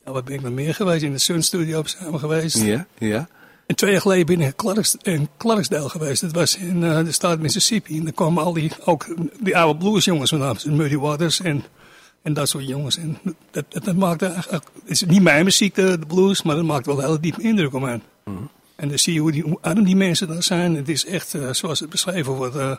[0.04, 1.02] ja, wat ben ik nog meer geweest?
[1.02, 2.56] In de Sun Studio we geweest.
[2.62, 3.28] Ja, ja.
[3.66, 6.20] En twee jaar geleden ben ik in, Clarks, in Clarksdale geweest.
[6.20, 7.98] Dat was in eh, de staat Mississippi.
[7.98, 9.06] En daar kwamen al die, ook
[9.40, 10.56] die oude bluesjongens vandaan.
[10.64, 11.64] Muddy Waters en,
[12.28, 12.96] en dat soort jongens.
[12.96, 13.18] En
[13.50, 16.64] dat, dat, dat maakte eigenlijk, het is niet mijn muziek, de, de blues, maar dat
[16.64, 18.00] maakt wel een hele diepe indruk op mij.
[18.76, 20.76] En dan zie je hoe, die, hoe arm die mensen daar zijn.
[20.76, 22.76] Het is echt, eh, zoals het beschreven wordt, eh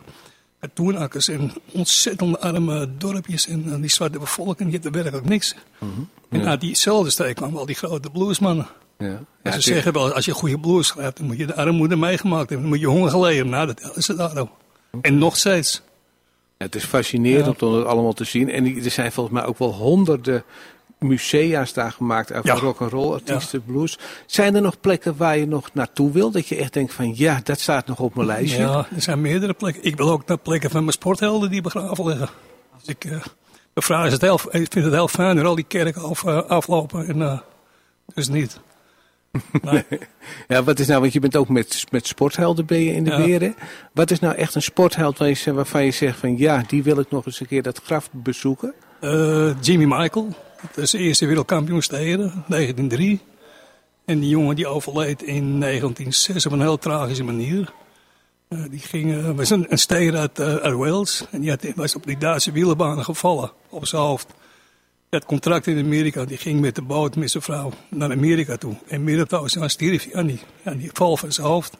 [0.59, 3.47] katoenakkers en ontzettend arme dorpjes.
[3.47, 5.55] En eh, die zwarte bevolking, die hebben werkelijk niks.
[6.29, 8.67] En uit diezelfde streek kwamen al die grote bluesmannen.
[8.97, 9.05] ja.
[9.07, 11.95] En Ja, ze zeggen wel, als je goede blues schrijft, dan moet je de armoede
[11.95, 12.59] meegemaakt hebben.
[12.59, 13.49] Dan moet je honger geleden.
[13.49, 14.49] Nou, dat is het daarom.
[15.01, 15.81] En nog steeds.
[16.59, 18.49] Het is fascinerend om dat allemaal te zien.
[18.49, 20.43] En er zijn volgens mij ook wel honderden
[20.97, 22.53] musea's daar gemaakt over Ja.
[22.55, 23.97] rock'n'roll, artiesten, blues.
[24.25, 26.31] Zijn er nog plekken waar je nog naartoe wil?
[26.31, 28.59] Dat je echt denkt van ja, dat staat nog op mijn lijstje.
[28.61, 29.83] Ja, er zijn meerdere plekken.
[29.83, 32.29] Ik wil ook naar plekken van mijn sporthelden die begraven liggen.
[32.77, 33.21] Dus ik, eh
[33.73, 37.07] bevraag het heel, ik vind het heel fijn dat al die kerken af, eh, aflopen.
[37.07, 37.39] En, eh,
[38.13, 38.59] dus niet.
[40.47, 43.09] Ja, wat is nou, want je bent ook met, met sporthelden ben je in de
[43.09, 43.39] Ja.
[43.39, 43.49] hè?
[43.93, 46.83] Wat is nou echt een sportheld waar je, zegt- waarvan je zegt van ja, die
[46.83, 48.73] wil ik nog eens een keer dat graf bezoeken?
[48.99, 50.27] eh, Jimmy Michael,
[50.75, 53.19] dat is de eerste wereldkampioen steden, 1903.
[54.05, 57.73] En die jongen die overleed in 1906 op een heel tragische manier.
[58.47, 61.25] Eh, die ging, eh, was een, een uit, uit Wales.
[61.31, 64.27] En die had, was op die Duitse wielerbanen gevallen op zijn hoofd.
[65.09, 66.25] Die had contract in Amerika.
[66.25, 68.75] Die ging met de boot met zijn vrouw naar Amerika toe.
[68.87, 71.77] En midden op de oceaan stierf hij aan die, aan die val van zijn hoofd.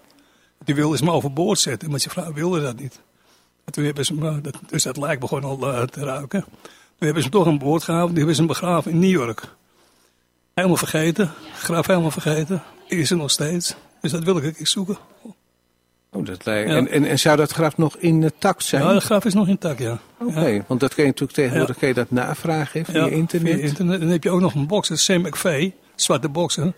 [0.63, 2.99] Die wilde ze hem overboord zetten, maar zijn vrouw wilde dat niet.
[3.65, 6.41] En toen hebben ze hem, eh, dat, dus dat lijk begon al eh, te ruiken.
[6.41, 8.09] Toen hebben ze hem toch aan boord gehouden.
[8.09, 9.55] Toen hebben ze hem begraven in New York.
[10.53, 11.31] Helemaal vergeten.
[11.53, 12.63] Graf helemaal vergeten.
[12.87, 13.75] Is er nog steeds.
[14.01, 14.97] Dus dat wil ik een keer zoeken.
[16.11, 16.75] Oh, dat lijkt- Ja.
[16.75, 18.83] en, en, en zou dat graf nog intact zijn?
[18.83, 19.99] Ja, de graf is nog intact, ja.
[20.19, 23.53] Oké, want dat kun je natuurlijk tegenwoordig kun je dat navragen via Ja, internet.
[23.53, 23.99] via internet.
[23.99, 26.73] Dan heb je ook nog een bokser, Sam McVeigh, zwarte bokser.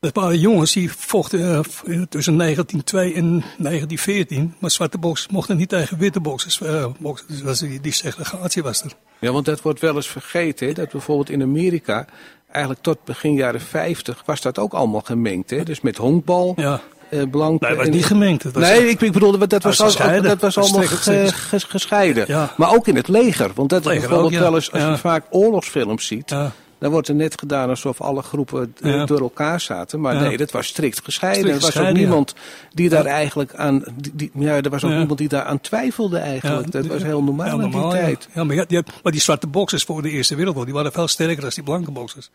[0.00, 3.28] Dat waren jongens die vochten eh, tussen 1902 en
[3.58, 4.54] 1914.
[4.58, 7.26] Maar zwarte boxers mochten niet tegen witte boxers eh, boksen.
[7.28, 8.92] Dus was die, die segregatie was er.
[9.18, 10.66] Ja, want dat wordt wel eens vergeten.
[10.66, 10.72] Hè?
[10.72, 12.06] Dat bijvoorbeeld in Amerika,
[12.50, 15.50] eigenlijk tot begin jaren 50, was dat ook allemaal gemengd.
[15.50, 15.62] Hè?
[15.62, 16.80] Dus met honkbal Ja,
[17.10, 17.64] eh, blanke...
[17.66, 18.42] Nee, het was niet gemengd.
[18.42, 20.28] Het was Nee, ik, ik bedoelde, dat was, was al- gescheiden.
[20.38, 22.24] dat was allemaal ge- gescheiden.
[22.26, 22.52] Ja.
[22.56, 23.50] Maar ook in het leger.
[23.54, 24.44] Want dat Leger bijvoorbeeld ook, ja.
[24.44, 24.90] wel eens, als Ja.
[24.90, 26.34] je vaak oorlogsfilms ziet...
[26.80, 30.00] Dan wordt er net gedaan alsof alle groepen eh, door elkaar zaten.
[30.00, 31.42] Maar nee, dat was strikt gescheiden.
[31.42, 32.34] Strikt er was ook niemand
[32.72, 33.84] die daar eigenlijk aan...
[33.96, 36.70] Die, die- ja, er was ook niemand die daar aan twijfelde eigenlijk.
[36.72, 38.28] dat was heel normaal in die tijd.
[38.34, 41.40] Ja, maar, die, maar die zwarte boxers voor de Eerste Wereldoorlog, die waren veel sterker
[41.40, 42.30] dan die blanke boxers.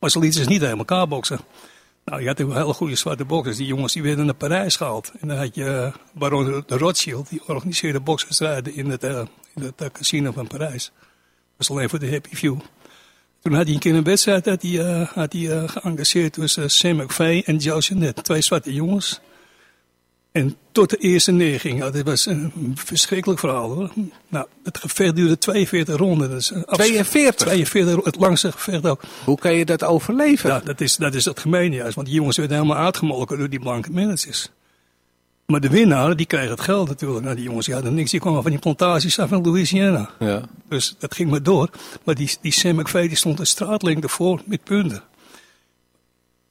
[0.00, 1.38] Maar ze lieten ze niet tegen elkaar boksen.
[2.06, 3.56] Nou, je had ook hele goede zwarte boxers.
[3.56, 5.12] Die jongens die werden naar Parijs gehaald.
[5.20, 9.22] En dan had je eh, baron de Rothschild, die organiseerde bokswedstrijden in het, eh,
[9.92, 10.84] casino van Parijs.
[10.84, 12.58] Dat was alleen voor de happy few.
[13.42, 16.96] Toen had hij een keer een wedstrijd had hij, eh, had hij, geëngageerd tussen Sam
[16.96, 18.22] McVeigh en Joe Jeanette.
[18.22, 19.20] Twee zwarte jongens.
[20.36, 21.78] En tot de eerste neerging.
[21.78, 23.90] Nou, dit was een verschrikkelijk verhaal hoor.
[24.28, 26.30] Nou, het gevecht duurde 42 ronden.
[26.30, 27.46] Dat is een abs- 42?
[27.46, 29.02] 42 ro- het langste gevecht ook.
[29.24, 30.50] Hoe kan je dat overleven?
[30.50, 31.94] Ja, dat is, dat is het gemene juist.
[31.94, 34.50] Want die jongens werden helemaal uitgemolken door die blanke managers.
[35.46, 37.24] Maar de winnaar, die kreeg het geld natuurlijk.
[37.24, 38.10] Nou, die jongens die hadden niks.
[38.10, 40.10] Die kwamen van die plantages af in Louisiana.
[40.18, 40.42] Ja.
[40.68, 41.70] Dus dat ging maar door.
[42.04, 45.02] Maar die, die Sam McVeigh die stond een straatlengte voor met punten.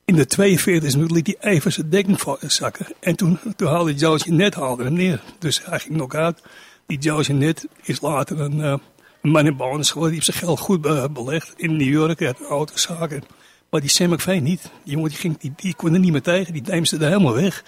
[0.05, 2.87] In de 42 minuut liet hij even zijn dekking zakken.
[2.99, 5.21] En toen, toen haalde Joe net haalde neer.
[5.39, 6.41] Dus hij ging nog uit.
[6.85, 8.77] Die Joe net is later een, eh,
[9.21, 10.15] een man in bonus geworden.
[10.15, 12.19] Die heeft zijn geld goed eh, belegd in New York.
[12.19, 13.23] Een autozaken.
[13.69, 14.61] Maar die Sam McVeigh niet.
[14.83, 16.53] Die jongen die, ging, die, kon er niet meer tegen.
[16.53, 17.63] Die neemde er helemaal weg.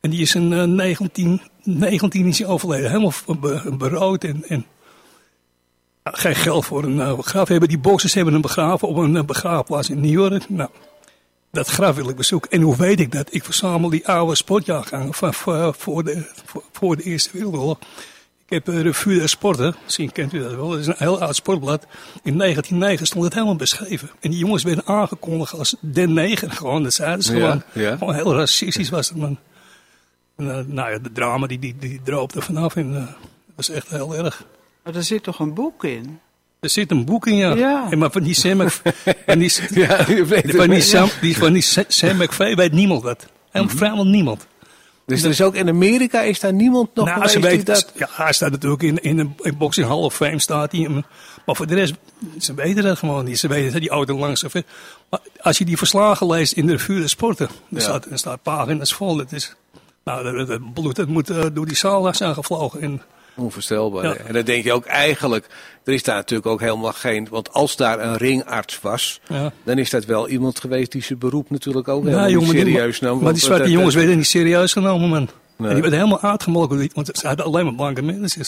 [0.00, 2.90] En die is in eh, 19, 19 is overleden.
[2.90, 4.66] Helemaal be- berouwd en, en
[6.04, 7.68] geen geld voor een uh, graf hebben.
[7.68, 10.48] Die boxers hebben hem begraven op een uh, begraafplaats in New York.
[10.48, 10.70] Nou,
[11.50, 12.50] dat graf wil ik bezoeken.
[12.50, 13.34] En hoe weet ik dat?
[13.34, 17.78] Ik verzamel die oude sportjaargangen van, voor, voor, de, voor, voor de Eerste Wereldoorlog.
[18.46, 20.68] Ik heb uh, Revue der Sporten, misschien kent u dat wel.
[20.68, 21.86] Dat is een heel oud sportblad.
[22.22, 24.10] In 1909 stond het helemaal beschreven.
[24.20, 26.50] En die jongens werden aangekondigd als de neger.
[26.50, 27.62] Gewoon, dat zeiden ze Ja, gewoon.
[27.72, 27.96] ja.
[27.96, 29.38] Gewoon heel racistisch was het, man.
[30.36, 32.76] En, uh, nou ja, de drama die, die, die droop er vanaf.
[32.76, 33.06] En uh, dat
[33.54, 34.44] was echt heel erg.
[34.84, 36.20] Maar er zit toch een boek in?
[36.60, 37.54] Er zit een boek in, ja.
[37.54, 37.86] Ja.
[37.90, 39.04] En maar van die Sam McVeigh...
[39.38, 40.04] die, Ja,
[40.56, 43.26] van die, Sam, die, van die Sa- Sam McVeigh weet niemand dat.
[43.50, 43.84] Helemaal Mhm.
[43.84, 44.46] vrijwel niemand.
[45.06, 47.92] Dus er is ook in Amerika is daar niemand nog nou, geweest dat...
[47.94, 50.88] ja, hij staat natuurlijk in, in een in Boxing Hall of Fame staat hij.
[51.46, 51.94] Maar voor de rest,
[52.38, 53.38] ze weten dat gewoon niet.
[53.38, 54.52] Ze weten dat die auto langs of
[55.10, 57.80] Maar als je die verslagen leest in de revue de sporten, dan Ja.
[57.80, 59.16] staat, staat pagina's vol.
[59.16, 59.54] Dat is,
[60.04, 62.80] nou, dat, bloed dat moet eh, door die zaal zijn gevlogen.
[62.80, 63.02] En,
[63.38, 64.04] Onvoorstelbaar.
[64.04, 64.14] Ja.
[64.14, 65.46] En dan denk je ook eigenlijk,
[65.84, 69.52] er is daar natuurlijk ook helemaal geen, want als daar een ringarts was, ja.
[69.64, 73.00] dan is dat wel iemand geweest die zijn beroep natuurlijk ook Ja, jongen, niet serieus
[73.00, 73.22] nam.
[73.22, 75.28] Maar die zwarte dat- jongens werden niet serieus genomen, man.
[75.56, 75.68] Nee.
[75.68, 78.44] En die werden helemaal uitgemolken, want ze hadden alleen maar blanke mensen.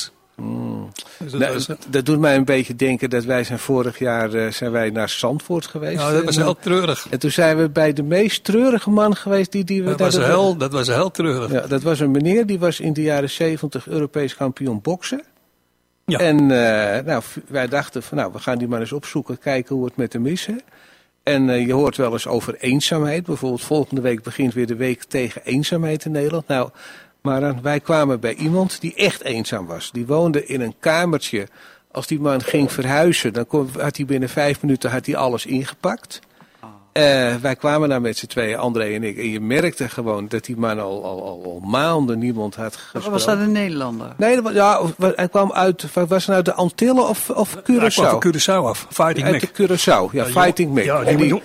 [1.18, 4.70] Dus dat Nou, doet mij een beetje denken dat wij zijn vorig jaar eh, zijn
[4.70, 6.00] wij naar Zandvoort geweest.
[6.00, 7.06] ja, dat was heel treurig.
[7.10, 10.16] en toen zijn we bij de meest treurige man geweest die, die we Dat was,
[10.16, 11.52] heel, dat was heel treurig.
[11.52, 15.22] Ja, dat was een meneer die was in de jaren 70 Europees kampioen boksen.
[16.04, 16.18] Ja.
[16.18, 19.84] En eh, nou, wij dachten van nou, we gaan die maar eens opzoeken, kijken hoe
[19.84, 20.46] het met hem is.
[20.46, 20.54] Hè.
[21.22, 23.24] En eh, je hoort wel eens over eenzaamheid.
[23.24, 26.46] Bijvoorbeeld volgende week begint weer de week tegen eenzaamheid in Nederland.
[26.46, 26.70] Nou,
[27.22, 29.90] maar wij kwamen bij iemand die echt eenzaam was.
[29.92, 31.48] Die woonde in een kamertje.
[31.92, 35.46] Als die man ging verhuizen, dan kon, had hij binnen vijf minuten had hij alles
[35.46, 36.20] ingepakt.
[36.92, 39.18] Eh, wij kwamen daar met z'n tweeën, André en ik.
[39.18, 43.10] En je merkte gewoon dat die man al, al, al, al maanden niemand had gesproken.
[43.10, 44.14] Was dat een Nederlander?
[44.16, 47.92] Nee, ja, hij kwam uit, was het nou de Antillen of, of Hij kwam Curaçao?
[47.94, 48.86] van Curaçao af.
[48.90, 49.54] Fighting Uit Mac.
[49.54, 50.84] de Curaçao, ja, Fighting Mac.
[50.84, 51.42] Ja, en die,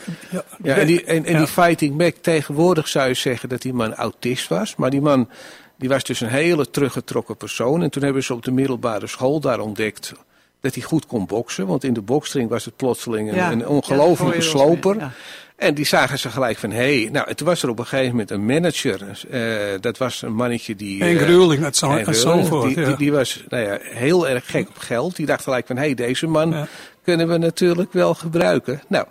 [0.64, 1.38] ja, en die, en, en ja.
[1.38, 4.76] die Fighting Mac, tegenwoordig zou je zeggen dat die man autist was.
[4.76, 5.30] Maar die man,
[5.78, 7.82] die was dus een hele teruggetrokken persoon.
[7.84, 10.14] En toen hebben ze op de middelbare school daar ontdekt
[10.62, 11.68] dat hij goed kon boksen.
[11.68, 14.98] Want in de boksring was het plotseling een, Ja, een ongelofelijke dat sloper.
[14.98, 15.12] ja.
[15.56, 18.12] En die zagen ze gelijk van, hé, hey, nou, toen was er op een gegeven
[18.12, 19.22] moment een manager.
[19.30, 19.42] eh,
[19.82, 21.04] dat was een mannetje die...
[21.04, 22.68] Henk eh, Ruling uit Zand- Henk uit Ruling, Zandvoort.
[22.74, 22.86] Die, ja.
[22.88, 25.16] die, die was nou ja, heel erg gek op geld.
[25.16, 26.68] Die dacht gelijk van, hé, hey, deze man Ja.
[27.04, 28.82] kunnen we natuurlijk wel gebruiken.
[28.88, 29.06] Nou,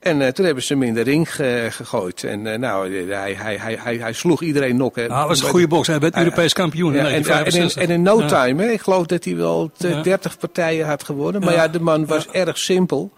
[0.00, 2.24] en eh, toen hebben ze hem in de ring ge- gegooid.
[2.24, 5.10] En eh, nou, eh, hij, hij, hij, hij, hij sloeg iedereen nokken.
[5.10, 5.92] Ah, hij was een goede bokser.
[5.92, 7.82] Hij werd Europees kampioen Ja, en, en, in, 1965.
[7.82, 8.26] en in no Ja.
[8.44, 10.02] time, hè, ik geloof dat hij wel t- Ja.
[10.02, 11.40] 30 partijen had gewonnen.
[11.40, 11.62] Maar Ja.
[11.62, 13.12] ja, de man was erg simpel.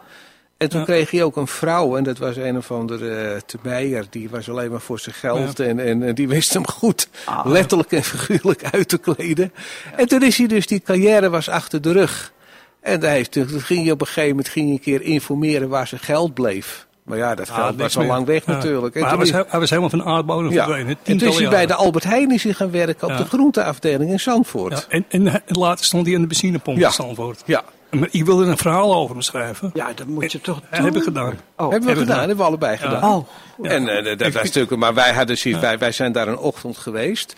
[0.57, 0.85] En toen Ja.
[0.87, 4.05] kreeg hij ook een vrouw, en dat was een of andere uh, te Meijer.
[4.11, 7.47] Die was alleen maar voor zijn geld en, en, en die wist hem goed, Ah.
[7.47, 9.53] letterlijk en figuurlijk uit te kleden.
[9.97, 12.33] En toen is hij dus, die carrière was achter de rug.
[12.83, 15.87] En hij heeft, toen ging hij op een gegeven moment ging een keer informeren waar
[15.87, 16.87] zijn geld bleef.
[17.05, 18.53] Maar ja, dat Ah, geld was al lang weg Ja.
[18.53, 18.95] natuurlijk.
[19.01, 20.65] Maar hij was, hij was helemaal van de aardbodem ja.
[20.65, 20.97] verdwenen.
[21.03, 23.17] En toen is hij bij de Albert Heijn is hij gaan werken op Ja.
[23.17, 24.73] de groenteafdeling in Zandvoort.
[24.73, 26.87] Ja, en, en, en later stond hij aan de benzinepomp Ja.
[26.87, 27.43] in Zandvoort.
[27.47, 27.63] Ja.
[27.91, 29.71] Maar ik wilde een verhaal over hem schrijven.
[29.75, 30.85] Ja, dat moet je toch Dat doen.
[30.85, 31.39] heb ik gedaan.
[31.57, 33.15] Oh, hebben we gedaan, hebben we allebei gedaan.
[33.15, 33.27] oh.
[33.63, 36.39] En eh, dat- dat was natuurlijk, maar wij, hadden, zoiets- wij, wij zijn daar een
[36.39, 37.35] ochtend geweest.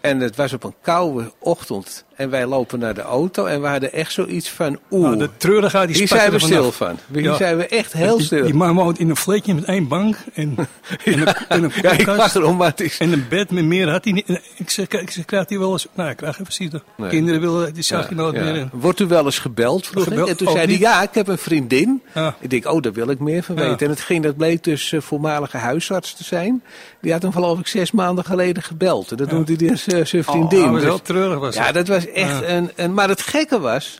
[0.00, 2.04] En het was op een koude ochtend.
[2.16, 5.28] En wij lopen naar de auto en we hadden echt zoiets van, oeh, Nou, de
[5.36, 6.98] treurigheid die hier spatte zijn we stil van.
[7.12, 7.36] Hier Ja.
[7.36, 8.44] zijn we echt heel Die- stil.
[8.44, 10.54] Die man woont in een flatje met één bank en,
[11.04, 12.98] en een, en een ja, ik erom, maar is...
[12.98, 14.40] En een bed met meer had hij niet.
[14.56, 15.86] Ik zeg, ik zeg krijgt hij wel eens...
[15.94, 16.82] Nou, ik krijg even zitten.
[16.96, 17.08] Nee.
[17.10, 18.70] Kinderen willen, die zag je nooit meer in.
[18.72, 19.86] Wordt u wel eens gebeld?
[19.86, 20.04] Vroeg.
[20.04, 20.28] Gebeld?
[20.28, 22.02] En toen Ook zei hij, ja, ik heb een vriendin.
[22.40, 23.78] Ik denk, oh, daar wil ik meer van weten.
[23.86, 26.62] En het ging, dat bleek dus eh, voormalige huisarts te zijn.
[27.00, 29.10] Die had hem geloof ik zes maanden geleden gebeld.
[29.10, 30.58] En dat noemde hij dus, eh, zijn vriendin.
[30.58, 32.48] Oh, dat was Dus- heel treurig was ja, dat was echt Ja.
[32.48, 32.94] een, een...
[32.94, 33.98] Maar het gekke was,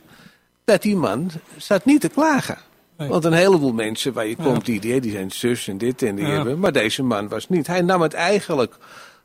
[0.65, 2.57] dat die man zat niet te klagen.
[2.97, 3.09] Nee.
[3.09, 6.15] Want een heleboel mensen waar je komt, die, die, die zijn zus en dit en
[6.15, 6.31] die Ja.
[6.31, 6.59] hebben.
[6.59, 7.67] Maar deze man was niet.
[7.67, 8.75] Hij nam het eigenlijk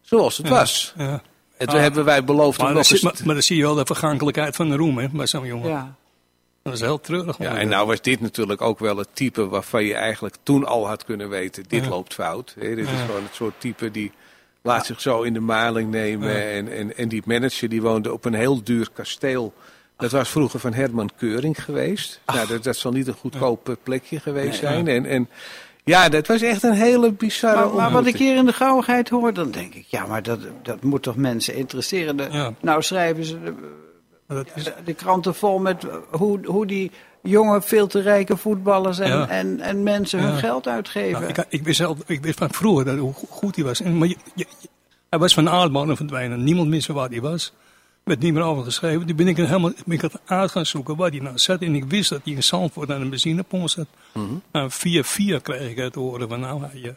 [0.00, 0.94] zoals het was.
[0.96, 1.22] Ja.
[1.56, 1.82] En toen Ah.
[1.82, 3.00] hebben wij beloofd Maar, eens...
[3.00, 5.68] maar, maar dan zie je wel de vergankelijkheid van de roem hè, bij zo'n jongen.
[5.70, 5.94] Ja.
[6.62, 7.38] Dat is heel treurig.
[7.38, 10.86] Ja, en nou was dit natuurlijk ook wel het type waarvan je eigenlijk toen al
[10.88, 11.90] had kunnen weten, dit Ja.
[11.90, 12.54] loopt fout.
[12.58, 12.74] Hè?
[12.74, 14.12] Dit is gewoon het soort type die
[14.68, 16.28] laat zich zo in de maling nemen.
[16.32, 16.38] Ja.
[16.40, 19.52] En, en, en die manager die woonde op een heel duur kasteel.
[19.96, 22.20] Dat was vroeger van Herman Keuring geweest.
[22.26, 24.88] Nou, dat, dat zal niet een goedkoop eh, plekje geweest Nee, zijn.
[24.88, 25.28] En, en
[25.84, 29.08] ja, dat was echt een hele bizarre Maar, maar wat ik hier in de gauwigheid
[29.08, 32.16] hoor, dan denk ik, ja, maar dat, dat moet toch mensen interesseren.
[32.16, 32.52] De- Ja.
[32.60, 33.54] Nou schrijven ze de,
[34.26, 36.90] Maar dat is, de kranten vol met hoe, hoe die
[37.28, 39.28] jonge, veel te rijke voetballers en, Ja.
[39.28, 40.36] en, en mensen hun Ja.
[40.38, 41.20] geld uitgeven.
[41.20, 43.80] nou, ik, ik, wist zelf, ik wist van vroeger dat, hoe go- goed hij was.
[43.80, 44.68] En, maar je, je- je-
[45.10, 46.44] hij was van de aardbodem verdwijnen.
[46.44, 47.46] Niemand wist waar hij was.
[47.46, 49.06] Er werd niet meer over geschreven.
[49.06, 51.60] Toen ben ik, helemaal, ben ik het uit gaan zoeken waar hij nou zat.
[51.62, 53.86] En ik wist dat hij in Zandvoort aan een benzinepomp zat.
[54.52, 56.94] Nou, via via kreeg ik het te horen van nou, hij,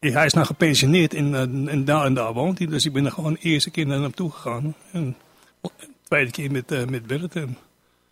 [0.00, 2.66] eh, hij is nou gepensioneerd en, eh, en daar en daar woont hij.
[2.66, 4.74] Dus ik ben er gewoon de eerste keer naar hem toe gegaan.
[4.92, 5.16] En
[5.62, 5.70] de
[6.02, 7.36] tweede keer met, eh met Bert.
[7.36, 7.56] En,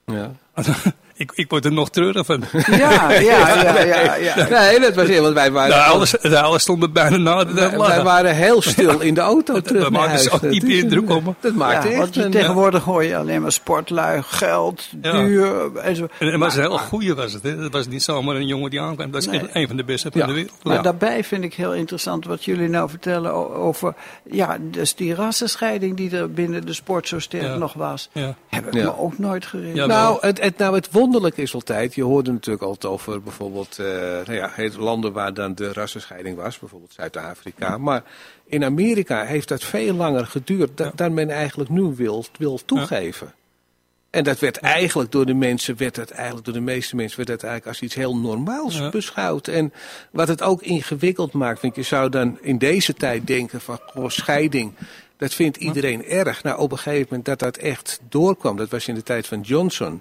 [0.06, 0.32] Ja.
[1.16, 2.42] ik, ik word er nog treurig van.
[2.52, 4.48] Ja, ja, ja, ja, ja.
[4.48, 7.44] Nee, dat was heel, want wij waren, De alles, de alles stond me bijna na
[7.44, 8.04] de wij, lachen.
[8.04, 10.22] waren heel stil in de auto terug dat naar maakte huis.
[10.22, 11.32] zo'n Dat diepe is een- indruk op me.
[11.40, 12.30] Dat maakte Ja, echt want je- een...
[12.30, 15.12] tegenwoordig hoor je alleen maar sportlui, geld, Ja.
[15.12, 15.76] duur.
[15.76, 16.08] En zo.
[16.18, 17.42] En het was een heel goeie was het.
[17.42, 17.56] Hè?
[17.56, 19.10] Het was niet zomaar een jongen die aankwam.
[19.10, 19.40] Dat is Nee.
[19.40, 20.26] echt een van de beste van Ja.
[20.26, 20.52] de wereld.
[20.62, 20.82] Maar Ja.
[20.82, 23.94] daarbij vind ik heel interessant wat jullie nou vertellen over
[24.30, 27.56] ja, dus die rassenscheiding die er binnen de sport zo sterk Ja.
[27.56, 28.08] nog was.
[28.12, 28.34] Ja.
[28.48, 28.82] Heb ik Ja.
[28.82, 29.46] me ook nooit.
[29.74, 33.78] Ja, Nou het, het, nou, het wonderlijke is altijd, je hoorde natuurlijk altijd over bijvoorbeeld
[33.78, 33.86] eh,
[34.26, 37.78] nou ja, landen waar dan de rassenscheiding was, bijvoorbeeld Zuid-Afrika.
[37.78, 38.02] Maar
[38.46, 40.92] in Amerika heeft dat veel langer geduurd da- Ja.
[40.94, 43.32] dan men eigenlijk nu wil, wil toegeven.
[44.10, 47.28] En dat werd eigenlijk door de mensen, werd dat eigenlijk door de meeste mensen, werd
[47.28, 48.88] dat eigenlijk als iets heel normaals Ja.
[48.88, 49.48] beschouwd.
[49.48, 49.72] En
[50.10, 54.08] wat het ook ingewikkeld maakt, want je zou dan in deze tijd denken van, goh,
[54.08, 54.72] scheiding,
[55.16, 56.42] dat vindt iedereen erg.
[56.42, 59.40] Nou, op een gegeven moment dat dat echt doorkwam, dat was in de tijd van
[59.40, 60.00] Johnson.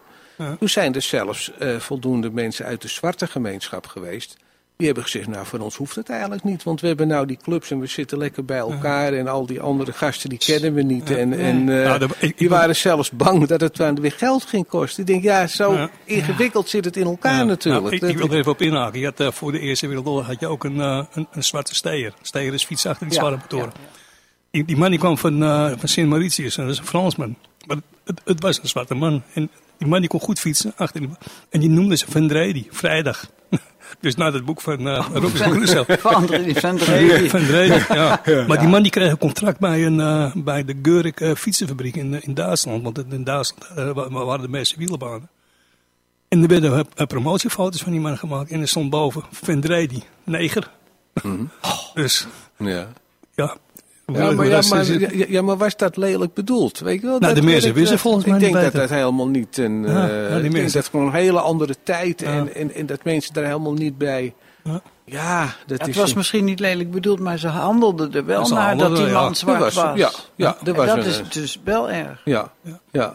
[0.60, 4.38] Toen zijn er zelfs eh, voldoende mensen uit de zwarte gemeenschap geweest.
[4.78, 6.64] Die hebben gezegd, nou voor ons hoeft het eigenlijk niet.
[6.64, 9.14] Want we hebben nou die clubs en we zitten lekker bij elkaar.
[9.14, 11.10] En al die andere gasten die kennen we niet.
[11.12, 14.12] En, en eh, Nou, dat- ik- ik die waren zelfs bang dat het dan weer
[14.12, 15.02] geld ging kosten.
[15.02, 15.90] Ik denk, ja, zo Ja.
[16.04, 17.44] ingewikkeld zit het in elkaar Ja.
[17.44, 17.84] natuurlijk.
[17.84, 19.00] Nou, ik, Dat- ik wil er even op inhaken.
[19.00, 22.14] Je had, eh, voor de Eerste Wereldoorlog had je ook een, een, een zwarte steer.
[22.22, 23.74] Steer is fiets achter die Ja, zwarte motoren.
[24.52, 25.40] Die, man die kwam van,
[25.80, 26.58] van Sint Mauritius.
[26.58, 27.36] En dat is een Fransman.
[27.68, 29.24] Maar het, het was een zwarte man.
[29.34, 30.74] En die man die kon goed fietsen.
[30.76, 31.18] Achter die man.
[31.50, 32.68] En die noemde ze Van Dredi.
[32.72, 33.30] Vrijdag.
[34.00, 35.86] dus na het boek van uh, Robinson Crusoe.
[36.00, 37.30] Van André van Dredi.
[37.30, 38.22] Van Dredi, ja.
[38.48, 41.96] Maar die man die kreeg een contract bij, een, eh, bij de Geurig eh, fietsenfabriek
[41.96, 42.84] in, in Duitsland.
[42.84, 45.30] Want in Duitsland eh, wa- waren de meeste wielenbanen.
[46.28, 48.52] En er werden eh, promotiefoto's van die man gemaakt.
[48.52, 50.72] En er stond boven Van Dredi, neger.
[51.94, 52.88] Dus ja.
[53.36, 53.58] ja.
[54.14, 56.80] Ja maar, ja, maar, ja, ja, maar was dat lelijk bedoeld?
[56.80, 57.20] Weet je wel?
[57.20, 59.58] Nou, Dat- de mensen dat- wisten dat- volgens mij Ik denk dat dat helemaal niet
[59.58, 59.82] een.
[59.82, 62.28] Ja, eh, ja, die ik denk mensen- dat het gewoon een hele andere tijd Ja.
[62.28, 64.34] en, en, en dat mensen daar helemaal niet bij.
[64.64, 64.82] Ja.
[65.06, 65.96] Ja, dat Het is.
[65.96, 69.22] was een- misschien niet lelijk bedoeld, maar ze handelden er wel naar dat die ja.
[69.22, 69.84] man zwart Dat was.
[69.84, 72.22] was- ja, ja, er was dat een- is dus wel erg.
[72.26, 72.80] Ja, Ja.
[72.92, 73.14] ja.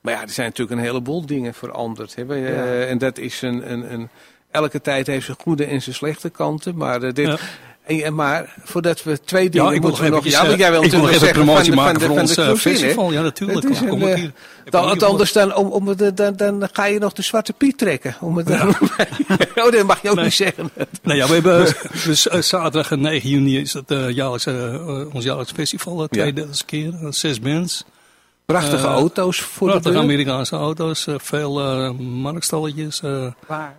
[0.00, 2.14] Maar ja, er zijn natuurlijk een heleboel dingen veranderd.
[2.14, 2.22] Hè?
[2.34, 4.08] Eh, en dat is een, een, een.
[4.50, 6.76] Elke tijd heeft zijn goede en zijn slechte kanten.
[6.76, 7.40] Maar, eh, dit,
[8.10, 10.82] maar voordat we twee dingen ik wil moeten nog eventjes, Ja, want jij eh, wil
[10.84, 12.70] ik wil nog even zeggen promotie van de- maken van de- voor van ons de
[12.70, 13.12] eh, festival.
[13.12, 13.62] Ja, natuurlijk.
[13.62, 14.32] Het is Kom een, ik eh, hier.
[14.64, 17.52] Ik Dan, want anders dan, om, om, het- dan, dan ga je nog de Zwarte
[17.52, 18.16] Piet trekken.
[18.20, 18.50] Om het,
[19.54, 20.24] oh, dat mag je ook Nee.
[20.24, 20.70] niet zeggen.
[21.02, 21.74] Nou ja, we hebben
[22.04, 24.46] dus zaterdag en 9 juni is dat eh, jaarlijks,
[25.12, 26.00] ons jaarlijks festival.
[26.02, 27.84] Uh, tweedeels keer, zes bands.
[28.44, 30.02] Prachtige auto's voor de Prachtige deur.
[30.04, 31.52] Amerikaanse auto's, veel
[31.94, 33.00] markstalletjes.
[33.02, 33.76] eh Waar?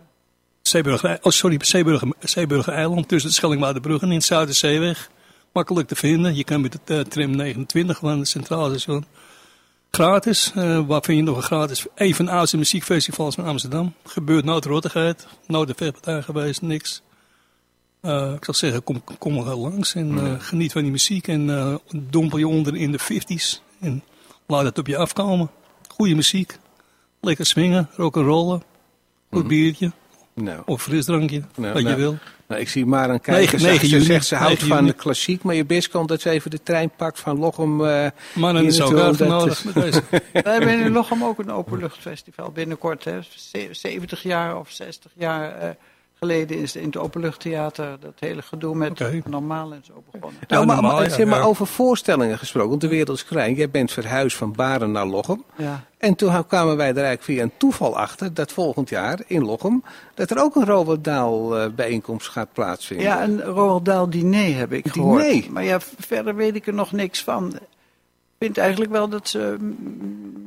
[0.64, 5.10] Zeeburger, oh sorry, Zeeburger, Zeeburger Eiland tussen de Schellingwaardenbrug en in het Zuiderzeeweg.
[5.54, 6.36] Makkelijk te vinden.
[6.36, 9.06] Je kan met de eh, tram 29 van het Centraal Station
[9.96, 10.52] gratis.
[10.58, 11.86] Uh, waar vind je nog een gratis?
[11.96, 13.94] De oudste muziekfestivals van Amsterdam.
[14.06, 15.28] Gebeurt nooit rottigheid.
[15.48, 17.02] Nooit de vechtpartij geweest, niks.
[18.02, 21.28] Uh, ik zou zeggen, kom, kom er langs en uh, geniet van die muziek.
[21.28, 23.62] En uh, dompel je onder in de 50s.
[23.80, 24.04] En
[24.48, 25.50] laat het op je afkomen.
[25.88, 26.58] Goede muziek.
[27.22, 28.64] Lekker swingen, rock'n'rollen.
[29.30, 29.48] Goed mhm.
[29.48, 29.92] biertje.
[30.34, 30.62] Nou.
[30.66, 32.18] Of frisdrankje, nou, wat je nou, wil.
[32.48, 33.60] Nou, ik zie maar een kijker.
[33.60, 36.64] Ze zegt ze houdt van de klassiek, maar je best komt dat ze even de
[36.64, 37.82] trein pakt van Lochem.
[37.82, 40.04] Uh, maar dan is ook uitgenodigd met deze.
[40.34, 43.04] We hebben in Lochem ook een openluchtfestival binnenkort.
[43.04, 43.20] Hè.
[43.72, 45.70] 70 jaar of 60 jaar uh,
[46.24, 49.24] geleden is in het openluchttheater dat hele gedoe met okay.
[49.26, 50.40] normaal en zo begonnen.
[50.48, 53.56] Nou, maar, normaal, ja, maar over voorstellingen gesproken, want de wereld is klein.
[53.56, 55.44] Jij bent verhuisd van Baren naar Lochem.
[55.56, 55.84] Ja.
[55.98, 59.84] En toen kwamen wij er eigenlijk via een toeval achter dat volgend jaar in Lochem
[60.14, 63.06] dat er ook een Robert Daal uh, bijeenkomst gaat plaatsvinden.
[63.06, 65.24] Ja, een Robert Daal diner heb ik gehoord.
[65.24, 65.52] Diner?
[65.52, 67.54] Maar ja, verder weet ik er nog niks van.
[67.54, 69.58] Ik vind eigenlijk wel dat ze,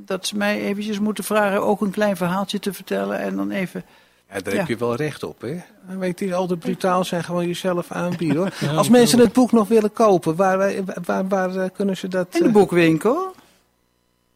[0.04, 3.84] dat ze mij eventjes moeten vragen ook een klein verhaaltje te vertellen en dan even
[4.32, 5.62] ja, daar heb je wel recht op, hè?
[5.98, 8.52] Weet je, altijd brutaal zijn, gewoon jezelf aanbieden, hoor.
[8.76, 12.26] Als mensen het boek nog willen kopen, waar, waar, waar, eh, kunnen ze dat...
[12.30, 13.34] In de eh, boekwinkel.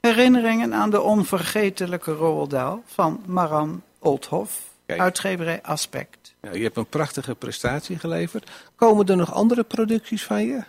[0.00, 2.54] Herinneringen aan de onvergetelijke Roald
[2.86, 4.68] van Maran Oldhoff.
[4.86, 6.34] Uitgeverij Aspect.
[6.42, 8.50] Ja, je hebt een prachtige prestatie geleverd.
[8.76, 10.62] Komen er nog andere producties van je?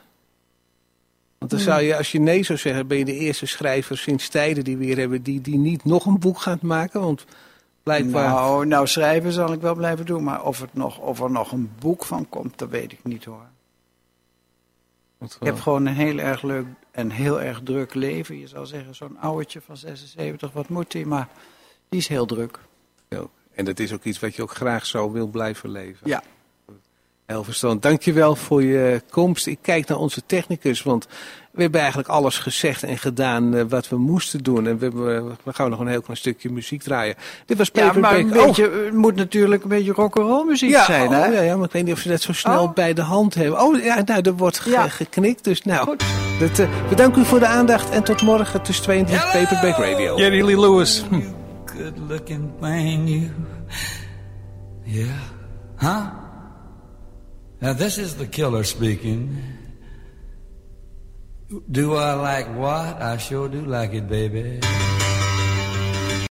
[1.38, 4.30] Want dan zou je, als je nee zou zeggen, ben je de eerste schrijver sinds
[4.30, 7.02] tijden die we hier hebben, die, die niet nog een boek gaat maken.
[7.02, 7.26] Want
[7.84, 11.52] nou, nou, schrijven zal ik wel blijven doen, maar of, het nog, of er nog
[11.52, 13.46] een boek van komt, dat weet ik niet hoor.
[15.20, 18.40] Ik heb gewoon een heel erg leuk en heel erg druk leven.
[18.40, 21.06] Je zou zeggen, zo'n ouwtje van 76, wat moet hij?
[21.06, 21.28] Maar
[21.90, 22.60] die is heel druk.
[23.08, 23.24] Ja,
[23.54, 26.08] en dat is ook iets wat je ook graag zo wil blijven leven.
[26.08, 26.24] Ja.
[27.40, 27.82] Verstand.
[27.82, 29.48] Dankjewel voor je komst.
[29.48, 31.08] Ik kijk naar onze technicus, want
[31.52, 34.68] we hebben eigenlijk alles gezegd en gedaan uh, wat we moesten doen.
[34.68, 37.16] En we, hebben, we gaan nog een heel klein stukje muziek draaien.
[37.46, 38.86] Dit was Paper ja, maar een beetje, oh.
[38.86, 41.26] het moet natuurlijk een beetje rock'n'roll muziek ja, zijn, oh, hè?
[41.26, 42.74] Ja, ja, maar ik weet niet of ze dat zo snel oh.
[42.74, 43.62] bij de hand hebben.
[43.62, 45.44] Oh, ja, nou, er wordt ge geknikt.
[45.44, 46.04] Dus nou, Goed.
[46.40, 49.78] Dat, uh, bedankt u voor de aandacht en tot morgen tussen 2 en 3 Paperback
[49.78, 50.18] Radio.
[50.18, 51.04] Jerry Lee Lewis.
[51.66, 53.32] Good looking thing, you.
[54.84, 55.10] Yeah.
[55.80, 56.21] Huh?
[57.62, 59.38] Now this is the killer speaking.
[61.70, 63.00] Do I like what?
[63.02, 64.60] I sure do like it, baby.